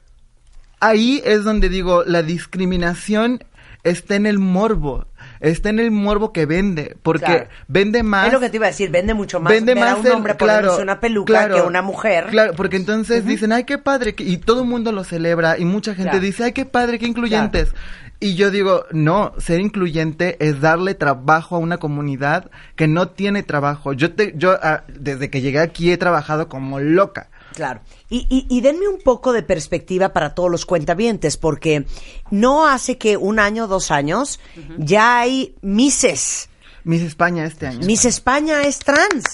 ahí 0.79 1.23
es 1.25 1.43
donde 1.43 1.71
digo, 1.71 2.05
la 2.05 2.23
discriminación 2.23 3.43
está 3.83 4.15
en 4.15 4.27
el 4.27 4.39
morbo. 4.39 5.07
Está 5.43 5.69
en 5.71 5.81
el 5.81 5.91
morbo 5.91 6.33
que 6.33 6.47
vende, 6.47 6.97
porque 7.03 7.25
Claro. 7.27 7.47
vende 7.69 8.03
más. 8.03 8.29
Es 8.29 8.33
lo 8.33 8.41
que 8.41 8.49
te 8.49 8.57
iba 8.57 8.67
a 8.67 8.71
decir, 8.71 8.91
vende 8.91 9.13
mucho 9.13 9.41
más 9.41 9.53
vende 9.53 9.75
ver 9.75 9.83
a 9.83 9.91
más 9.91 9.99
un 10.01 10.07
el- 10.07 10.13
hombre 10.13 10.37
claro, 10.37 10.79
una 10.81 11.01
peluca 11.01 11.33
claro, 11.33 11.55
que 11.57 11.61
una 11.63 11.83
mujer. 11.83 12.29
Claro, 12.31 12.53
porque 12.55 12.77
entonces 12.77 13.27
dicen, 13.27 13.53
ay, 13.53 13.65
qué 13.65 13.77
padre, 13.77 14.15
que- 14.15 14.23
y 14.25 14.37
todo 14.39 14.63
el 14.63 14.69
mundo 14.69 14.93
lo 14.93 15.03
celebra, 15.05 15.59
y 15.59 15.65
mucha 15.65 15.95
gente 15.95 16.21
dice, 16.21 16.45
ay, 16.45 16.53
qué 16.53 16.65
padre, 16.65 16.99
qué 16.99 17.07
incluyentes. 17.07 17.75
Y 18.21 18.37
yo 18.37 18.53
digo, 18.53 18.85
no, 18.93 19.33
ser 19.39 19.59
incluyente 19.59 20.37
es 20.39 20.61
darle 20.61 20.95
trabajo 20.95 21.57
a 21.57 21.59
una 21.59 21.79
comunidad 21.79 22.49
que 22.77 22.87
no 22.87 23.09
tiene 23.09 23.43
trabajo. 23.43 23.95
Yo 23.95 24.15
te, 24.15 24.35
yo 24.37 24.57
ah, 24.63 24.85
desde 24.97 25.29
que 25.29 25.41
llegué 25.41 25.59
aquí 25.59 25.91
he 25.91 25.97
trabajado 25.97 26.49
como 26.49 26.79
loca. 26.79 27.31
Claro. 27.55 27.81
Y, 28.09 28.27
y, 28.29 28.47
y 28.49 28.61
denme 28.61 28.89
un 28.89 28.99
poco 29.01 29.33
de 29.33 29.43
perspectiva 29.43 30.13
para 30.13 30.35
todos 30.35 30.51
los 30.51 30.67
cuentavientes, 30.67 31.37
porque 31.37 31.87
no 32.31 32.67
hace 32.67 32.99
que 32.99 33.17
un 33.17 33.39
año, 33.39 33.67
dos 33.69 33.91
años, 33.91 34.41
ya 34.79 35.19
hay 35.21 35.55
Misses. 35.63 36.49
Miss 36.85 37.03
España 37.03 37.45
este 37.45 37.67
año. 37.69 37.87
Miss 37.87 38.05
España 38.05 38.63
es 38.63 38.81
trans. 38.81 39.25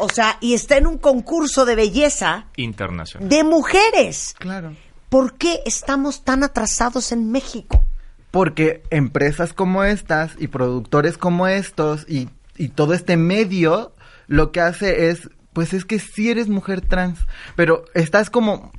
O 0.00 0.08
sea, 0.08 0.38
y 0.40 0.54
está 0.54 0.76
en 0.76 0.86
un 0.86 0.98
concurso 0.98 1.64
de 1.64 1.76
belleza 1.76 2.46
Internacional. 2.56 3.28
de 3.28 3.44
mujeres. 3.44 4.34
Claro. 4.38 4.74
¿Por 5.08 5.34
qué 5.34 5.60
estamos 5.66 6.24
tan 6.24 6.42
atrasados 6.42 7.12
en 7.12 7.30
México? 7.30 7.84
Porque 8.30 8.82
empresas 8.90 9.52
como 9.52 9.84
estas 9.84 10.32
y 10.38 10.48
productores 10.48 11.16
como 11.18 11.46
estos 11.46 12.04
y, 12.08 12.28
y 12.56 12.70
todo 12.70 12.94
este 12.94 13.16
medio 13.16 13.94
lo 14.26 14.50
que 14.50 14.60
hace 14.60 15.10
es, 15.10 15.28
pues 15.54 15.72
es 15.72 15.86
que 15.86 15.98
sí 15.98 16.30
eres 16.30 16.48
mujer 16.48 16.82
trans, 16.82 17.18
pero 17.56 17.86
estás 17.94 18.28
como, 18.28 18.70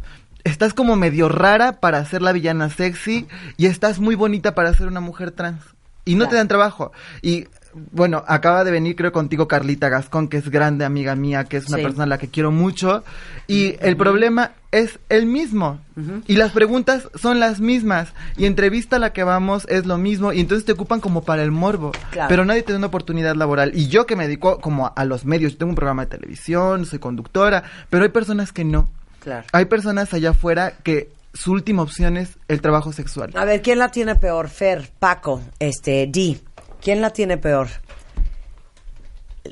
estás 0.44 0.74
como 0.76 0.96
medio 0.96 1.28
rara 1.30 1.80
para 1.80 2.06
ser 2.06 2.22
la 2.22 2.32
villana 2.34 2.70
sexy 2.70 3.28
y 3.58 3.66
estás 3.66 4.00
muy 4.00 4.14
bonita 4.14 4.54
para 4.54 4.72
ser 4.74 4.88
una 4.88 5.00
mujer 5.02 5.32
trans. 5.32 5.64
Y 6.08 6.14
no 6.14 6.30
te 6.30 6.36
dan 6.36 6.48
trabajo. 6.48 6.92
Y 7.24 7.48
bueno, 7.92 8.24
acaba 8.28 8.64
de 8.64 8.70
venir 8.72 8.96
creo 8.96 9.12
contigo 9.12 9.48
Carlita 9.48 9.90
Gascón, 9.90 10.28
que 10.28 10.38
es 10.38 10.50
grande 10.50 10.86
amiga 10.86 11.16
mía, 11.16 11.46
que 11.46 11.58
es 11.58 11.68
una 11.68 11.78
Sí. 11.78 11.84
persona 11.84 12.04
a 12.04 12.08
la 12.08 12.18
que 12.20 12.28
quiero 12.30 12.52
mucho. 12.52 13.04
Y 13.48 13.76
el 13.80 13.98
problema 13.98 14.52
es 14.76 15.00
el 15.08 15.26
mismo. 15.26 15.80
Y 16.28 16.36
las 16.36 16.52
preguntas 16.52 17.08
son 17.16 17.40
las 17.40 17.62
mismas. 17.62 18.10
Y 18.36 18.46
entrevista 18.46 18.98
a 18.98 19.00
la 19.00 19.14
que 19.14 19.24
vamos 19.24 19.66
es 19.70 19.86
lo 19.86 19.98
mismo. 19.98 20.34
Y 20.34 20.42
entonces 20.42 20.66
te 20.66 20.74
ocupan 20.74 21.00
como 21.00 21.24
para 21.24 21.44
el 21.44 21.52
morbo. 21.52 21.94
Claro. 22.12 22.28
Pero 22.28 22.44
nadie 22.44 22.64
te 22.64 22.74
da 22.74 22.78
una 22.78 22.88
oportunidad 22.88 23.36
laboral. 23.36 23.72
Y 23.74 23.88
yo 23.88 24.06
que 24.06 24.18
me 24.18 24.28
dedico 24.28 24.60
como 24.60 24.88
a, 24.88 24.90
a 24.90 25.06
los 25.06 25.24
medios, 25.24 25.54
yo 25.54 25.60
tengo 25.60 25.70
un 25.70 25.76
programa 25.76 26.04
de 26.04 26.18
televisión, 26.18 26.86
soy 26.86 27.00
conductora, 27.00 27.64
pero 27.90 28.04
hay 28.04 28.10
personas 28.10 28.52
que 28.52 28.66
no. 28.66 28.90
Claro. 29.22 29.46
Hay 29.54 29.66
personas 29.66 30.14
allá 30.14 30.32
afuera 30.32 30.74
que 30.84 31.10
su 31.34 31.54
última 31.54 31.82
opción 31.82 32.18
es 32.18 32.38
el 32.50 32.62
trabajo 32.62 32.92
sexual. 32.92 33.32
A 33.36 33.46
ver, 33.46 33.62
¿quién 33.62 33.80
la 33.80 33.90
tiene 33.90 34.16
peor? 34.16 34.50
Fer, 34.50 34.92
Paco, 35.00 35.42
este, 35.60 36.08
Di. 36.08 36.42
¿Quién 36.82 37.02
la 37.02 37.12
tiene 37.12 37.38
peor? 37.38 37.70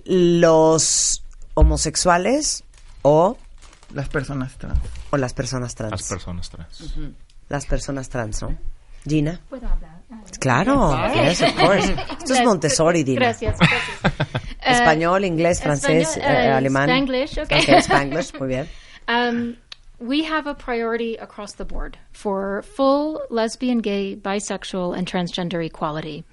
¿Los 0.05 1.23
homosexuales 1.53 2.63
o, 3.03 3.37
Las 3.93 4.09
personas 4.09 4.57
trans. 4.57 4.79
O 5.13 5.17
las 5.17 5.33
personas 5.33 5.75
trans? 5.75 5.91
Las 5.91 6.09
personas 6.09 6.49
trans. 6.49 6.95
Las 7.49 7.65
personas 7.67 8.09
trans, 8.09 8.41
¿no? 8.41 8.57
Gina. 9.05 9.39
Puedo 9.49 9.67
hablar. 9.67 9.99
Ah, 10.09 10.21
Claro, 10.39 10.91
yes, 11.13 11.41
of 11.41 11.55
course. 11.55 11.93
Esto 12.19 12.33
es 12.33 12.43
Montessori, 12.43 13.03
Dina. 13.03 13.19
Gracias, 13.19 13.57
gracias. 13.59 14.43
Español, 14.65 15.25
inglés, 15.25 15.61
francés, 15.61 16.17
español, 16.17 16.35
eh, 16.35 16.45
eh, 16.47 16.51
alemán. 16.51 16.89
Spanglish, 16.89 17.37
okay. 17.39 17.61
Ok, 17.61 17.81
Spanglish, 17.83 18.33
muy 18.39 18.47
bien. 18.47 18.67
Um, 19.05 19.57
we 19.99 20.23
have 20.23 20.47
a 20.47 20.53
priority 20.53 21.17
across 21.17 21.55
the 21.55 21.65
board 21.65 21.97
for 22.13 22.61
full 22.61 23.19
lesbian, 23.29 23.79
gay, 23.79 24.15
bisexual, 24.15 24.97
and 24.97 25.05
transgender 25.05 25.61
equality. 25.61 26.23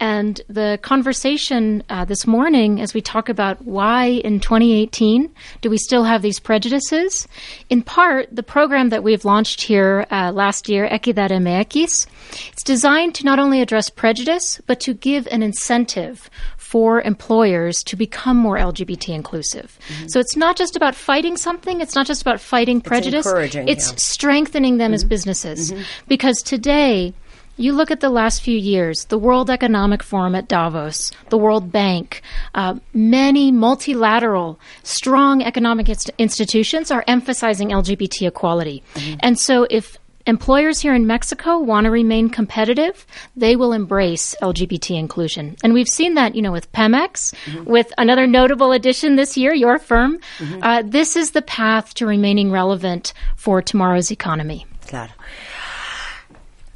And 0.00 0.40
the 0.48 0.80
conversation 0.82 1.84
uh, 1.88 2.04
this 2.04 2.26
morning, 2.26 2.80
as 2.80 2.92
we 2.92 3.00
talk 3.00 3.28
about 3.28 3.62
why 3.62 4.06
in 4.06 4.40
2018 4.40 5.32
do 5.60 5.70
we 5.70 5.78
still 5.78 6.02
have 6.02 6.22
these 6.22 6.40
prejudices, 6.40 7.28
in 7.70 7.82
part, 7.82 8.28
the 8.34 8.42
program 8.42 8.88
that 8.88 9.04
we've 9.04 9.24
launched 9.24 9.62
here 9.62 10.06
uh, 10.10 10.32
last 10.32 10.68
year, 10.68 10.88
Equidad 10.88 11.30
MX, 11.30 12.06
it's 12.52 12.64
designed 12.64 13.14
to 13.14 13.24
not 13.24 13.38
only 13.38 13.60
address 13.60 13.90
prejudice, 13.90 14.60
but 14.66 14.80
to 14.80 14.92
give 14.92 15.28
an 15.28 15.42
incentive 15.42 16.28
for 16.72 17.02
employers 17.02 17.82
to 17.84 17.96
become 17.96 18.36
more 18.36 18.56
LGBT 18.56 19.10
inclusive. 19.10 19.78
So 20.06 20.18
it's 20.18 20.36
not 20.36 20.56
just 20.56 20.74
about 20.74 20.94
fighting 20.94 21.36
something, 21.36 21.82
it's 21.82 21.94
not 21.94 22.06
just 22.06 22.22
about 22.22 22.40
fighting 22.40 22.80
prejudice, 22.80 23.26
encouraging, 23.26 23.68
it's 23.68 23.90
yeah. 23.90 23.96
strengthening 23.96 24.78
them 24.78 24.94
as 24.94 25.04
businesses. 25.04 25.74
Because 26.08 26.38
today, 26.38 27.12
you 27.56 27.72
look 27.72 27.90
at 27.90 28.00
the 28.00 28.10
last 28.10 28.42
few 28.42 28.56
years, 28.56 29.04
the 29.06 29.18
World 29.18 29.50
Economic 29.50 30.02
Forum 30.02 30.34
at 30.34 30.48
Davos, 30.48 31.12
the 31.28 31.38
World 31.38 31.70
Bank, 31.70 32.22
uh, 32.54 32.76
many 32.94 33.52
multilateral, 33.52 34.58
strong 34.82 35.42
economic 35.42 35.88
inst- 35.88 36.10
institutions 36.18 36.90
are 36.90 37.04
emphasizing 37.06 37.68
LGBT 37.68 38.28
equality. 38.28 38.82
And 39.20 39.38
so 39.38 39.66
if 39.70 39.98
employers 40.26 40.80
here 40.80 40.94
in 40.94 41.06
Mexico 41.06 41.58
want 41.58 41.84
to 41.84 41.90
remain 41.90 42.30
competitive, 42.30 43.06
they 43.36 43.56
will 43.56 43.72
embrace 43.72 44.34
LGBT 44.40 44.98
inclusion. 44.98 45.56
And 45.62 45.74
we've 45.74 45.88
seen 45.88 46.14
that, 46.14 46.34
you 46.34 46.42
know, 46.42 46.52
with 46.52 46.70
Pemex, 46.72 47.34
with 47.66 47.92
another 47.98 48.26
notable 48.26 48.72
addition 48.72 49.16
this 49.16 49.36
year, 49.36 49.52
your 49.52 49.78
firm. 49.78 50.20
Uh, 50.62 50.82
this 50.84 51.16
is 51.16 51.32
the 51.32 51.42
path 51.42 51.94
to 51.94 52.06
remaining 52.06 52.50
relevant 52.50 53.12
for 53.36 53.60
tomorrow's 53.60 54.10
economy. 54.10 54.64
Claro. 54.86 55.10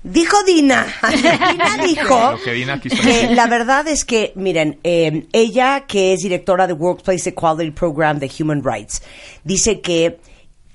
Dijo 0.07 0.37
Dina, 0.45 0.87
Dina 1.11 1.79
dijo 1.85 2.39
que 2.45 2.53
Dina 2.53 2.81
que 2.81 3.29
la 3.35 3.49
verdad 3.49 3.89
es 3.89 4.05
que, 4.05 4.33
miren, 4.37 4.79
eh, 4.85 5.27
ella 5.33 5.85
que 5.89 6.13
es 6.13 6.21
directora 6.21 6.69
de 6.69 6.75
Workplace 6.75 7.31
Equality 7.31 7.73
Program 7.73 8.21
de 8.21 8.31
Human 8.39 8.63
Rights, 8.63 9.03
dice 9.43 9.81
que 9.81 10.21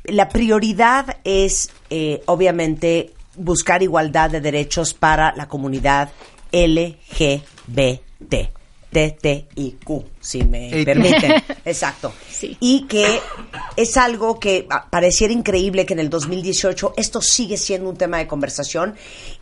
la 0.04 0.28
prioridad 0.28 1.18
es, 1.24 1.70
eh, 1.90 2.22
obviamente, 2.26 3.12
buscar 3.38 3.82
igualdad 3.82 4.32
de 4.32 4.42
derechos 4.42 4.94
para 4.94 5.34
la 5.38 5.48
comunidad 5.48 6.10
LGBT. 6.52 7.42
TTIQ, 8.92 10.06
si 10.20 10.44
me 10.44 10.84
permiten. 10.84 11.42
Exacto. 11.66 12.12
Sí. 12.30 12.58
Y 12.60 12.88
que 12.88 13.22
es 13.78 13.96
algo 13.96 14.40
que 14.40 14.68
pareciera 14.90 15.34
increíble 15.34 15.86
que 15.86 15.94
en 15.94 16.00
el 16.00 16.10
2018 16.10 16.96
esto 16.98 17.22
sigue 17.22 17.56
siendo 17.58 17.90
un 17.90 17.98
tema 17.98 18.18
de 18.18 18.28
conversación 18.28 18.96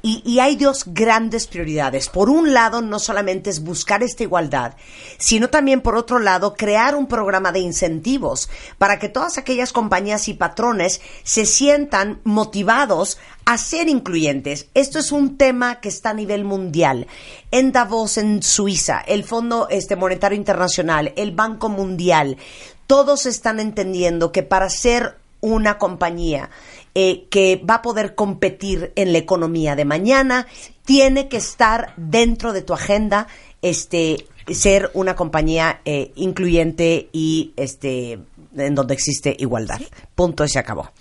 y, 0.04 0.22
y 0.24 0.40
hay 0.40 0.56
dos 0.56 0.84
grandes 0.86 1.48
prioridades. 1.48 2.10
Por 2.10 2.30
un 2.30 2.54
lado, 2.54 2.82
no 2.82 3.00
solamente 3.00 3.50
es 3.50 3.64
buscar 3.64 4.04
esta 4.04 4.24
igualdad, 4.24 4.76
sino 5.18 5.50
también 5.50 5.82
por 5.82 5.96
otro 5.96 6.20
lado, 6.20 6.54
crear 6.54 6.96
un 6.96 7.08
programa 7.08 7.52
de 7.52 7.60
incentivos 7.60 8.50
para 8.78 9.00
que 9.00 9.10
todas 9.10 9.38
aquellas 9.38 9.74
compañías 9.74 10.28
y 10.28 10.36
patrones 10.36 11.02
se 11.24 11.46
sientan 11.46 12.22
motivados 12.24 13.18
a 13.50 13.58
ser 13.58 13.90
incluyentes. 13.90 14.68
Esto 14.76 15.00
es 15.00 15.12
un 15.12 15.36
tema 15.36 15.82
que 15.82 15.90
está 15.90 16.12
a 16.12 16.14
nivel 16.14 16.44
mundial. 16.44 17.08
En 17.50 17.72
Davos, 17.72 18.20
en 18.20 18.44
Suiza, 18.44 19.00
el 19.00 19.24
Fondo 19.24 19.68
este, 19.72 19.96
Monetario 19.96 20.38
Internacional, 20.38 21.14
el 21.16 21.32
Banco 21.32 21.68
Mundial, 21.68 22.38
todos 22.86 23.26
están 23.26 23.60
entendiendo 23.60 24.32
que 24.32 24.44
para 24.44 24.70
ser 24.70 25.18
una 25.42 25.80
compañía 25.80 26.52
eh, 26.94 27.26
que 27.32 27.60
va 27.68 27.76
a 27.76 27.82
poder 27.82 28.14
competir 28.14 28.94
en 28.96 29.14
la 29.14 29.18
economía 29.18 29.76
de 29.76 29.86
mañana, 29.86 30.46
tiene 30.86 31.28
que 31.28 31.38
estar 31.38 31.94
dentro 31.98 32.54
de 32.54 32.62
tu 32.62 32.74
agenda 32.74 33.26
este 33.64 34.28
ser 34.48 34.92
una 34.94 35.16
compañía 35.16 35.82
eh, 35.86 36.12
incluyente 36.14 37.10
y 37.12 37.54
este 37.56 38.20
en 38.56 38.76
donde 38.76 38.94
existe 38.94 39.36
igualdad. 39.40 39.82
Punto 40.14 40.46
y 40.46 40.50
se 40.50 40.60
acabó. 40.60 40.92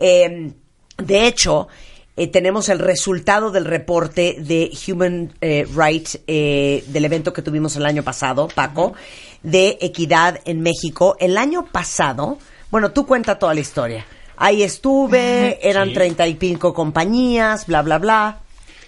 Eh, 0.00 0.52
de 0.98 1.26
hecho, 1.26 1.68
eh, 2.16 2.26
tenemos 2.26 2.68
el 2.68 2.78
resultado 2.78 3.50
del 3.50 3.64
reporte 3.64 4.36
de 4.38 4.70
Human 4.86 5.32
eh, 5.40 5.66
Rights 5.74 6.20
eh, 6.26 6.84
del 6.88 7.04
evento 7.04 7.32
que 7.32 7.42
tuvimos 7.42 7.74
el 7.76 7.86
año 7.86 8.02
pasado, 8.02 8.48
Paco, 8.54 8.94
de 9.42 9.78
equidad 9.80 10.40
en 10.44 10.60
México. 10.60 11.16
El 11.18 11.38
año 11.38 11.66
pasado, 11.72 12.38
bueno, 12.70 12.92
tú 12.92 13.06
cuenta 13.06 13.38
toda 13.38 13.54
la 13.54 13.60
historia. 13.60 14.04
Ahí 14.36 14.62
estuve, 14.62 15.58
eran 15.66 15.88
Sí. 15.88 15.94
treinta 15.94 16.26
y 16.26 16.34
pico 16.34 16.74
compañías, 16.74 17.66
bla, 17.66 17.82
bla, 17.82 17.98
bla. 17.98 18.38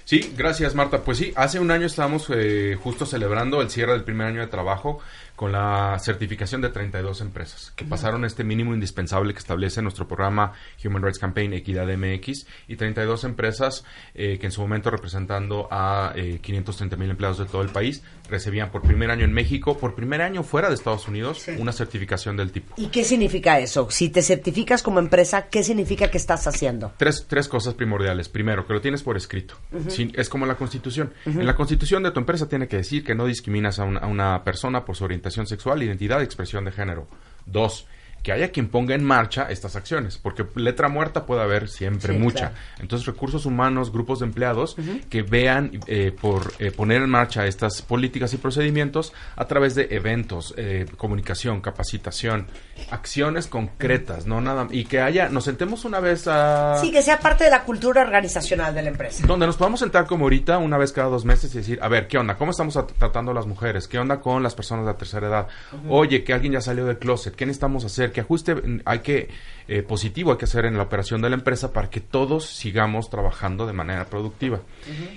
Sí, 0.04 0.34
gracias 0.36 0.74
Marta. 0.74 1.02
Pues 1.02 1.16
sí, 1.16 1.32
hace 1.34 1.58
un 1.58 1.70
año 1.70 1.86
estábamos 1.86 2.28
eh, 2.28 2.76
justo 2.82 3.06
celebrando 3.06 3.62
el 3.62 3.70
cierre 3.70 3.92
del 3.92 4.04
primer 4.04 4.26
año 4.26 4.40
de 4.40 4.48
trabajo 4.48 4.98
con 5.36 5.52
la 5.52 5.98
certificación 5.98 6.60
de 6.60 6.68
32 6.68 7.20
empresas 7.20 7.72
que 7.74 7.84
pasaron 7.84 8.24
este 8.24 8.44
mínimo 8.44 8.74
indispensable 8.74 9.32
que 9.32 9.38
establece 9.38 9.82
nuestro 9.82 10.06
programa 10.06 10.52
Human 10.84 11.02
Rights 11.02 11.18
Campaign 11.18 11.54
Equidad 11.54 11.86
MX 11.86 12.46
y 12.68 12.76
32 12.76 13.24
empresas 13.24 13.84
eh, 14.14 14.38
que 14.38 14.46
en 14.46 14.52
su 14.52 14.60
momento 14.60 14.90
representando 14.90 15.68
a 15.70 16.12
eh, 16.14 16.38
530 16.40 16.96
mil 16.96 17.10
empleados 17.10 17.38
de 17.38 17.46
todo 17.46 17.62
el 17.62 17.70
país 17.70 18.02
recibían 18.34 18.70
por 18.70 18.82
primer 18.82 19.10
año 19.10 19.24
en 19.24 19.32
México, 19.32 19.78
por 19.78 19.94
primer 19.94 20.20
año 20.22 20.42
fuera 20.42 20.68
de 20.68 20.74
Estados 20.74 21.08
Unidos, 21.08 21.46
una 21.58 21.72
certificación 21.72 22.36
del 22.36 22.50
tipo. 22.52 22.74
¿Y 22.76 22.88
qué 22.88 23.04
significa 23.04 23.58
eso? 23.60 23.88
Si 23.90 24.08
te 24.08 24.22
certificas 24.22 24.82
como 24.82 24.98
empresa, 24.98 25.46
¿qué 25.48 25.62
significa 25.62 26.10
que 26.10 26.18
estás 26.18 26.46
haciendo? 26.46 26.92
Tres, 26.96 27.26
tres 27.28 27.48
cosas 27.48 27.74
primordiales. 27.74 28.28
Primero, 28.28 28.66
que 28.66 28.72
lo 28.72 28.80
tienes 28.80 29.02
por 29.02 29.16
escrito. 29.16 29.54
Sin- 29.88 30.12
es 30.14 30.28
como 30.28 30.46
la 30.46 30.56
constitución. 30.56 31.12
En 31.24 31.46
la 31.46 31.54
constitución 31.54 32.02
de 32.02 32.10
tu 32.10 32.20
empresa 32.20 32.48
tiene 32.48 32.68
que 32.68 32.76
decir 32.78 33.04
que 33.04 33.14
no 33.14 33.26
discriminas 33.26 33.78
a 33.78 33.84
una, 33.84 34.00
a 34.00 34.06
una 34.06 34.42
persona 34.44 34.84
por 34.84 34.96
su 34.96 35.04
orientación 35.04 35.46
sexual, 35.46 35.82
identidad 35.82 36.20
y 36.20 36.24
expresión 36.24 36.64
de 36.64 36.72
género. 36.72 37.08
Dos, 37.46 37.86
que 38.24 38.32
haya 38.32 38.50
quien 38.50 38.66
ponga 38.68 38.94
en 38.96 39.04
marcha 39.04 39.46
estas 39.50 39.76
acciones, 39.76 40.18
porque 40.18 40.44
letra 40.56 40.88
muerta 40.88 41.26
puede 41.26 41.42
haber 41.42 41.68
siempre 41.68 42.14
Sí, 42.14 42.18
mucha. 42.18 42.38
claro. 42.38 42.54
Entonces, 42.80 43.06
recursos 43.06 43.46
humanos, 43.46 43.92
grupos 43.92 44.18
de 44.20 44.26
empleados 44.26 44.74
que 45.10 45.22
vean 45.22 45.78
eh, 45.86 46.10
por 46.20 46.52
eh, 46.58 46.72
poner 46.72 47.02
en 47.02 47.10
marcha 47.10 47.46
estas 47.46 47.82
políticas 47.82 48.32
y 48.34 48.38
procedimientos 48.38 49.12
a 49.36 49.44
través 49.44 49.76
de 49.76 49.88
eventos, 49.90 50.54
eh, 50.56 50.86
comunicación, 50.96 51.60
capacitación, 51.60 52.46
acciones 52.90 53.46
concretas, 53.46 54.26
no 54.26 54.40
nada 54.40 54.66
y 54.70 54.84
que 54.86 55.00
haya, 55.00 55.28
nos 55.28 55.44
sentemos 55.44 55.84
una 55.84 56.00
vez 56.00 56.26
a 56.26 56.78
Sí, 56.80 56.90
que 56.90 57.02
sea 57.02 57.18
parte 57.20 57.44
de 57.44 57.50
la 57.50 57.62
cultura 57.64 58.02
organizacional 58.02 58.74
de 58.74 58.82
la 58.82 58.88
empresa. 58.88 59.26
donde 59.26 59.46
nos 59.46 59.56
podamos 59.56 59.80
sentar 59.80 60.06
como 60.06 60.24
ahorita 60.24 60.56
una 60.58 60.78
vez 60.78 60.92
cada 60.92 61.08
dos 61.08 61.24
meses 61.26 61.54
y 61.54 61.58
decir, 61.58 61.78
a 61.82 61.88
ver, 61.88 62.08
¿qué 62.08 62.16
onda? 62.16 62.36
¿Cómo 62.36 62.52
estamos 62.52 62.76
at- 62.78 62.92
tratando 62.98 63.32
a 63.32 63.34
las 63.34 63.46
mujeres? 63.46 63.86
¿Qué 63.86 63.98
onda 63.98 64.20
con 64.20 64.42
las 64.42 64.54
personas 64.54 64.86
de 64.86 64.92
la 64.92 64.96
tercera 64.98 65.26
edad? 65.28 65.46
Oye, 65.90 66.24
que 66.24 66.32
alguien 66.32 66.54
ya 66.54 66.62
salió 66.62 66.86
del 66.86 66.98
closet, 66.98 67.34
¿qué 67.34 67.44
necesitamos 67.44 67.84
hacer? 67.84 68.12
¿Qué 68.14 68.20
ajuste 68.22 68.56
hay 68.86 69.00
que 69.00 69.28
eh, 69.68 69.82
positivo 69.82 70.32
hay 70.32 70.38
que 70.38 70.46
hacer 70.46 70.64
en 70.64 70.78
la 70.78 70.84
operación 70.84 71.20
de 71.20 71.28
la 71.28 71.34
empresa 71.36 71.72
para 71.74 71.90
que 71.90 72.00
todos 72.00 72.46
sigamos 72.46 73.10
trabajando 73.10 73.66
de 73.66 73.74
manera 73.74 74.06
productiva? 74.06 74.60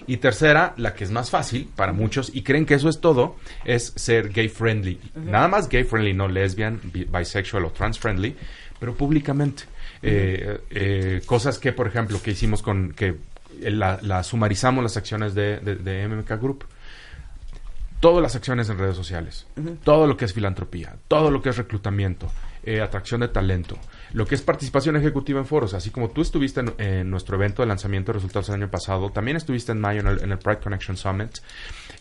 Y 0.08 0.18
tercera, 0.18 0.74
la 0.76 0.94
que 0.94 1.06
es 1.06 1.12
más 1.12 1.30
fácil 1.30 1.70
para 1.74 1.94
muchos 1.94 2.30
y 2.36 2.42
creen 2.42 2.66
que 2.66 2.74
eso 2.74 2.90
es 2.90 3.00
todo, 3.00 3.38
es 3.64 3.94
ser 3.96 4.30
gay 4.34 4.50
friendly. 4.50 5.00
Nada 5.16 5.48
más 5.48 5.70
gay 5.70 5.86
friendly, 5.86 6.14
no 6.14 6.28
lesbian, 6.28 6.82
bi- 6.84 7.06
bisexual 7.06 7.64
o 7.64 7.70
trans 7.72 7.98
friendly, 7.98 8.36
pero 8.80 8.94
públicamente. 8.94 9.64
Eh, 10.02 10.60
eh, 10.70 11.22
cosas 11.26 11.58
que, 11.60 11.72
por 11.72 11.88
ejemplo, 11.88 12.22
que 12.22 12.32
hicimos 12.32 12.62
con 12.62 12.92
que 12.94 13.16
la, 13.62 13.98
la 14.02 14.24
sumarizamos 14.24 14.84
las 14.84 14.98
acciones 14.98 15.34
de, 15.34 15.60
de- 15.60 15.76
de 15.78 16.08
MMK 16.08 16.32
Group. 16.42 16.66
Todas 18.00 18.22
las 18.22 18.36
acciones 18.36 18.70
en 18.70 18.78
redes 18.78 18.96
sociales, 18.96 19.48
todo 19.84 20.06
lo 20.06 20.16
que 20.18 20.26
es 20.26 20.34
filantropía, 20.34 20.98
todo 21.08 21.32
lo 21.32 21.42
que 21.42 21.50
es 21.50 21.58
reclutamiento, 21.58 22.32
eh, 22.68 22.82
atracción 22.82 23.22
de 23.22 23.30
talento, 23.30 23.78
lo 24.12 24.26
que 24.26 24.36
es 24.36 24.42
participación 24.42 24.98
ejecutiva 24.98 25.40
en 25.40 25.46
foros, 25.46 25.74
así 25.74 25.90
como 25.90 26.10
tú 26.10 26.22
estuviste 26.22 26.62
en, 26.78 27.10
nuestro 27.10 27.38
evento 27.38 27.62
de 27.62 27.68
lanzamiento 27.68 28.12
de 28.12 28.18
resultados 28.18 28.50
el 28.50 28.56
año 28.56 28.70
pasado, 28.70 29.10
también 29.10 29.38
estuviste 29.38 29.72
en 29.72 29.80
mayo 29.80 30.02
en 30.02 30.08
el, 30.08 30.24
en 30.24 30.32
el 30.34 30.38
Pride 30.38 30.60
Connection 30.60 30.98
Summit, 30.98 31.38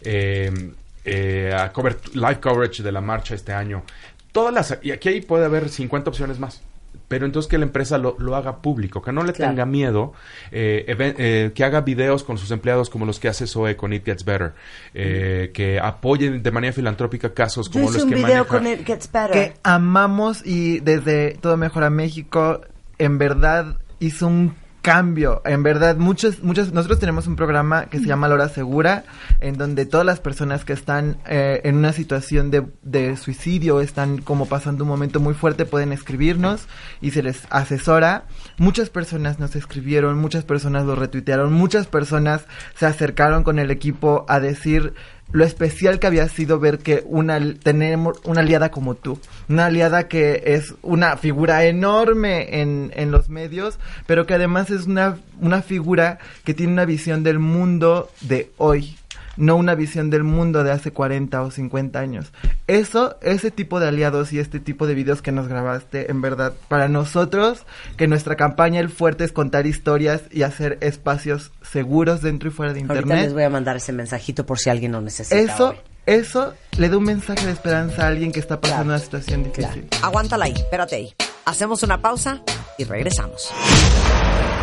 eh, 0.03 0.73
eh, 1.05 1.53
a 1.57 1.73
cover- 1.73 1.99
live 2.15 2.41
coverage 2.41 2.83
de 2.83 2.91
la 2.91 3.01
marcha 3.01 3.35
este 3.37 3.53
año. 3.53 3.85
Todas 4.33 4.53
las, 4.53 4.79
y 4.83 4.91
aquí 4.91 5.09
ahí 5.09 5.21
puede 5.21 5.45
haber 5.45 5.69
50 5.69 6.11
opciones 6.11 6.39
más. 6.41 6.61
Pero 7.09 7.25
entonces 7.27 7.49
que 7.49 7.57
la 7.59 7.65
empresa 7.65 7.99
lo, 7.99 8.17
lo 8.19 8.35
haga 8.37 8.63
público, 8.63 9.01
que 9.01 9.13
no 9.13 9.23
le 9.23 9.33
Claro. 9.33 9.53
tenga 9.53 9.65
miedo, 9.67 10.13
eh, 10.51 10.85
eh, 11.19 11.53
que 11.55 11.65
haga 11.65 11.83
videos 11.83 12.25
con 12.25 12.37
sus 12.39 12.51
empleados 12.51 12.91
como 12.91 13.07
los 13.07 13.21
que 13.21 13.29
hace 13.29 13.47
Zoe 13.47 13.77
con 13.77 13.93
It 13.93 14.05
Gets 14.05 14.25
Better, 14.25 14.55
eh, 14.95 15.51
que 15.55 15.79
apoyen 15.79 16.43
de 16.43 16.51
manera 16.51 16.73
filantrópica 16.73 17.33
casos 17.33 17.67
Yo 17.71 17.73
como 17.75 17.85
hice 17.87 17.95
los 17.95 18.03
un 18.05 18.09
que 18.11 18.15
video 18.17 18.29
maneja. 18.45 18.49
con 18.49 18.67
It 18.67 18.85
Gets 18.87 19.13
Better. 19.13 19.31
que 19.31 19.55
amamos 19.63 20.43
y 20.45 20.81
desde 20.81 21.33
Todo 21.41 21.57
Mejora 21.57 21.91
México, 21.91 22.61
en 22.99 23.19
verdad 23.19 23.77
hizo 24.01 24.27
un 24.27 24.55
cambio. 24.87 25.43
En 25.45 25.65
verdad, 25.65 25.97
muchos, 25.97 26.45
muchos, 26.45 26.73
nosotros 26.73 27.01
tenemos 27.01 27.27
un 27.27 27.35
programa 27.35 27.87
que 27.87 27.99
se 27.99 28.07
llama 28.07 28.29
La 28.29 28.35
Hora 28.35 28.49
Segura, 28.49 29.03
en 29.41 29.59
donde 29.59 29.85
todas 29.85 30.07
las 30.07 30.21
personas 30.21 30.65
que 30.65 30.75
están 30.75 31.17
eh, 31.27 31.61
en 31.65 31.75
una 31.75 31.93
situación 31.93 32.53
de, 32.53 32.65
de 32.83 33.17
suicidio, 33.17 33.81
están 33.81 34.19
como 34.19 34.47
pasando 34.47 34.85
un 34.85 34.89
momento 34.91 35.19
muy 35.19 35.35
fuerte, 35.35 35.65
pueden 35.65 35.93
escribirnos 35.93 36.69
y 37.01 37.11
se 37.11 37.25
les 37.25 37.49
asesora. 37.51 38.27
Muchas 38.59 38.89
personas 38.89 39.41
nos 39.41 39.57
escribieron, 39.57 40.19
muchas 40.19 40.45
personas 40.45 40.85
lo 40.85 40.95
retuitearon, 40.95 41.53
muchas 41.53 41.89
personas 41.89 42.45
se 42.77 42.87
acercaron 42.87 43.43
con 43.43 43.59
el 43.59 43.73
equipo 43.73 44.25
a 44.29 44.39
decir 44.39 44.95
lo 45.33 45.45
especial 45.45 45.99
que 45.99 46.07
había 46.07 46.29
sido 46.29 46.59
ver 46.59 46.79
que 46.79 47.03
una 47.07 47.39
tenemos 47.55 48.19
una 48.25 48.41
aliada 48.41 48.71
como 48.71 48.95
tú, 48.95 49.19
una 49.49 49.67
aliada 49.67 50.09
que 50.09 50.43
es 50.47 50.75
una 50.83 51.17
figura 51.17 51.65
enorme 51.65 52.61
en, 52.61 52.93
en 52.95 53.11
los 53.11 53.29
medios, 53.29 53.79
pero 54.07 54.27
que 54.27 54.35
además 54.35 54.71
es 54.71 54.87
una, 54.87 55.19
una 55.41 55.63
figura 55.63 56.19
que 56.45 56.55
tiene 56.55 56.73
una 56.73 56.85
visión 56.85 57.23
del 57.23 57.39
mundo 57.39 58.11
de 58.23 58.51
hoy, 58.57 58.97
no 59.37 59.57
una 59.57 59.75
visión 59.75 60.11
del 60.11 60.25
mundo 60.25 60.65
de 60.65 60.73
hace 60.73 60.93
40 60.93 61.43
o 61.43 61.51
50 61.51 61.99
años. 61.99 62.33
Eso, 62.67 63.17
ese 63.23 63.51
tipo 63.51 63.81
de 63.81 63.89
aliados 63.89 64.33
y 64.33 64.39
este 64.39 64.61
tipo 64.61 64.87
de 64.87 64.95
videos 64.95 65.23
que 65.23 65.33
nos 65.33 65.49
grabaste, 65.49 66.11
en 66.11 66.21
verdad, 66.21 66.53
para 66.69 66.89
nosotros, 66.89 67.65
que 67.97 68.09
nuestra 68.09 68.37
campaña 68.37 68.81
El 68.81 68.89
Fuerte 68.91 69.25
es 69.25 69.33
contar 69.33 69.67
historias 69.67 70.23
y 70.31 70.43
hacer 70.43 70.79
espacios 70.81 71.53
seguros 71.63 72.23
dentro 72.23 72.49
y 72.49 72.53
fuera 72.53 72.73
de 72.73 72.81
Ahorita 72.81 72.95
Internet. 72.95 73.25
les 73.25 73.33
voy 73.35 73.43
a 73.45 73.51
mandar 73.51 73.77
ese 73.77 73.93
mensajito 73.93 74.45
por 74.47 74.59
si 74.59 74.71
alguien 74.71 74.93
lo 74.93 75.01
necesita. 75.01 75.37
Eso, 75.39 75.71
hoy. 75.71 75.77
eso 76.07 76.55
le 76.79 76.89
da 76.89 76.97
un 76.99 77.05
mensaje 77.05 77.45
de 77.47 77.53
esperanza 77.53 78.05
a 78.05 78.09
alguien 78.09 78.33
que 78.33 78.41
está 78.41 78.61
pasando 78.61 78.85
Claro. 78.85 78.97
una 78.97 78.99
situación 78.99 79.45
Claro. 79.53 79.75
difícil. 79.75 79.99
Aguántala 80.03 80.45
ahí, 80.47 80.53
espérate 80.57 80.97
ahí. 80.97 81.15
Hacemos 81.45 81.83
una 81.83 82.01
pausa 82.01 82.43
y 82.79 82.85
regresamos. 82.85 83.51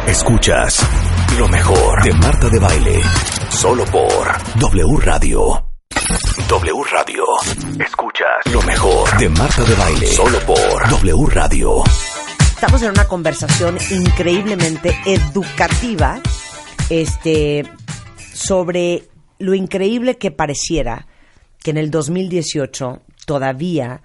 Escuchas 0.07 0.85
lo 1.37 1.47
mejor 1.47 2.03
de 2.03 2.13
Marta 2.13 2.49
de 2.49 2.59
Baile. 2.59 3.01
Solo 3.61 3.85
por 3.85 4.59
W 4.59 4.97
Radio. 4.97 5.65
W 6.49 6.83
Radio. 6.91 7.23
Escuchas 7.79 8.51
lo 8.51 8.61
mejor 8.63 9.17
de 9.17 9.29
Marta 9.29 9.63
de 9.63 9.75
Baile. 9.75 10.07
Solo 10.07 10.39
por 10.39 10.89
W 10.89 11.25
Radio. 11.27 11.83
Estamos 12.39 12.81
en 12.81 12.89
una 12.89 13.07
conversación 13.07 13.77
increíblemente 13.91 14.97
educativa 15.05 16.19
este, 16.89 17.63
sobre 18.33 19.03
lo 19.39 19.53
increíble 19.53 20.17
que 20.17 20.31
pareciera 20.31 21.07
que 21.63 21.71
en 21.71 21.77
el 21.77 21.91
2018 21.91 23.01
todavía 23.25 24.01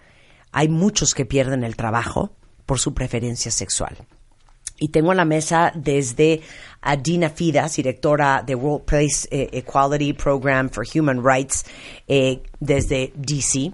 hay 0.53 0.69
muchos 0.69 1.15
que 1.15 1.27
pierden 1.27 1.65
el 1.65 1.75
trabajo 1.75 2.33
por 2.65 2.79
su 2.79 2.95
preferencia 2.95 3.51
sexual. 3.51 3.97
Y 4.79 4.89
tengo 4.89 5.11
en 5.11 5.17
la 5.17 5.25
mesa 5.25 5.73
desde 5.75 6.43
a 6.83 6.97
Dina 6.97 7.29
Fidas, 7.29 7.77
directora 7.77 8.43
de 8.45 8.55
Workplace 8.55 9.27
eh, 9.31 9.49
Equality 9.53 10.13
Program 10.13 10.69
for 10.69 10.85
Human 10.85 11.23
Rights 11.23 11.65
eh, 12.09 12.41
desde 12.61 13.13
DC. 13.17 13.73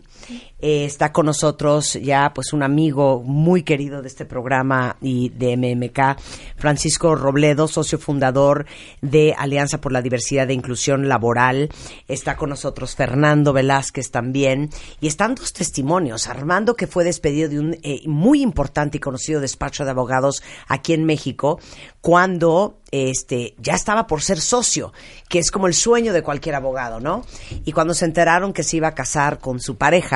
Eh, 0.59 0.85
está 0.85 1.13
con 1.13 1.27
nosotros 1.27 1.95
ya 1.95 2.33
pues 2.35 2.53
un 2.53 2.63
amigo 2.63 3.23
muy 3.23 3.63
querido 3.63 4.03
de 4.03 4.09
este 4.09 4.25
programa 4.25 4.97
y 5.01 5.29
de 5.31 5.57
MMK, 5.57 6.19
Francisco 6.57 7.15
Robledo, 7.15 7.69
socio 7.69 7.99
fundador 7.99 8.67
de 9.03 9.35
Alianza 9.37 9.81
por 9.81 9.93
la 9.93 10.03
Diversidad 10.03 10.51
e 10.51 10.55
Inclusión 10.55 11.09
Laboral. 11.09 11.69
Está 12.09 12.37
con 12.37 12.51
nosotros 12.51 12.95
Fernando 12.95 13.53
Velázquez 13.53 14.11
también. 14.11 14.71
Y 15.01 15.07
están 15.07 15.35
dos 15.35 15.53
testimonios. 15.53 16.27
Armando, 16.27 16.75
que 16.75 16.87
fue 16.87 17.05
despedido 17.05 17.49
de 17.49 17.59
un 17.59 17.77
eh, 17.83 18.03
muy 18.07 18.43
importante 18.43 18.97
y 18.97 19.01
conocido 19.01 19.41
despacho 19.41 19.85
de 19.85 19.91
abogados 19.91 20.43
aquí 20.69 20.93
en 20.93 21.05
México, 21.05 21.61
cuando 22.01 22.79
este 22.91 23.55
ya 23.59 23.75
estaba 23.75 24.07
por 24.07 24.23
ser 24.23 24.41
socio, 24.41 24.93
que 25.29 25.39
es 25.39 25.51
como 25.51 25.67
el 25.67 25.75
sueño 25.75 26.13
de 26.13 26.23
cualquier 26.23 26.55
abogado, 26.55 27.01
¿no? 27.01 27.25
Y 27.65 27.73
cuando 27.73 27.93
se 27.95 28.05
enteraron 28.05 28.53
que 28.53 28.63
se 28.63 28.77
iba 28.77 28.89
a 28.89 28.95
casar 28.95 29.39
con 29.39 29.59
su 29.59 29.77
pareja, 29.77 30.14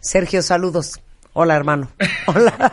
Sergio, 0.00 0.42
saludos. 0.42 1.00
Hola, 1.32 1.56
hermano. 1.56 1.88
Hola. 2.26 2.72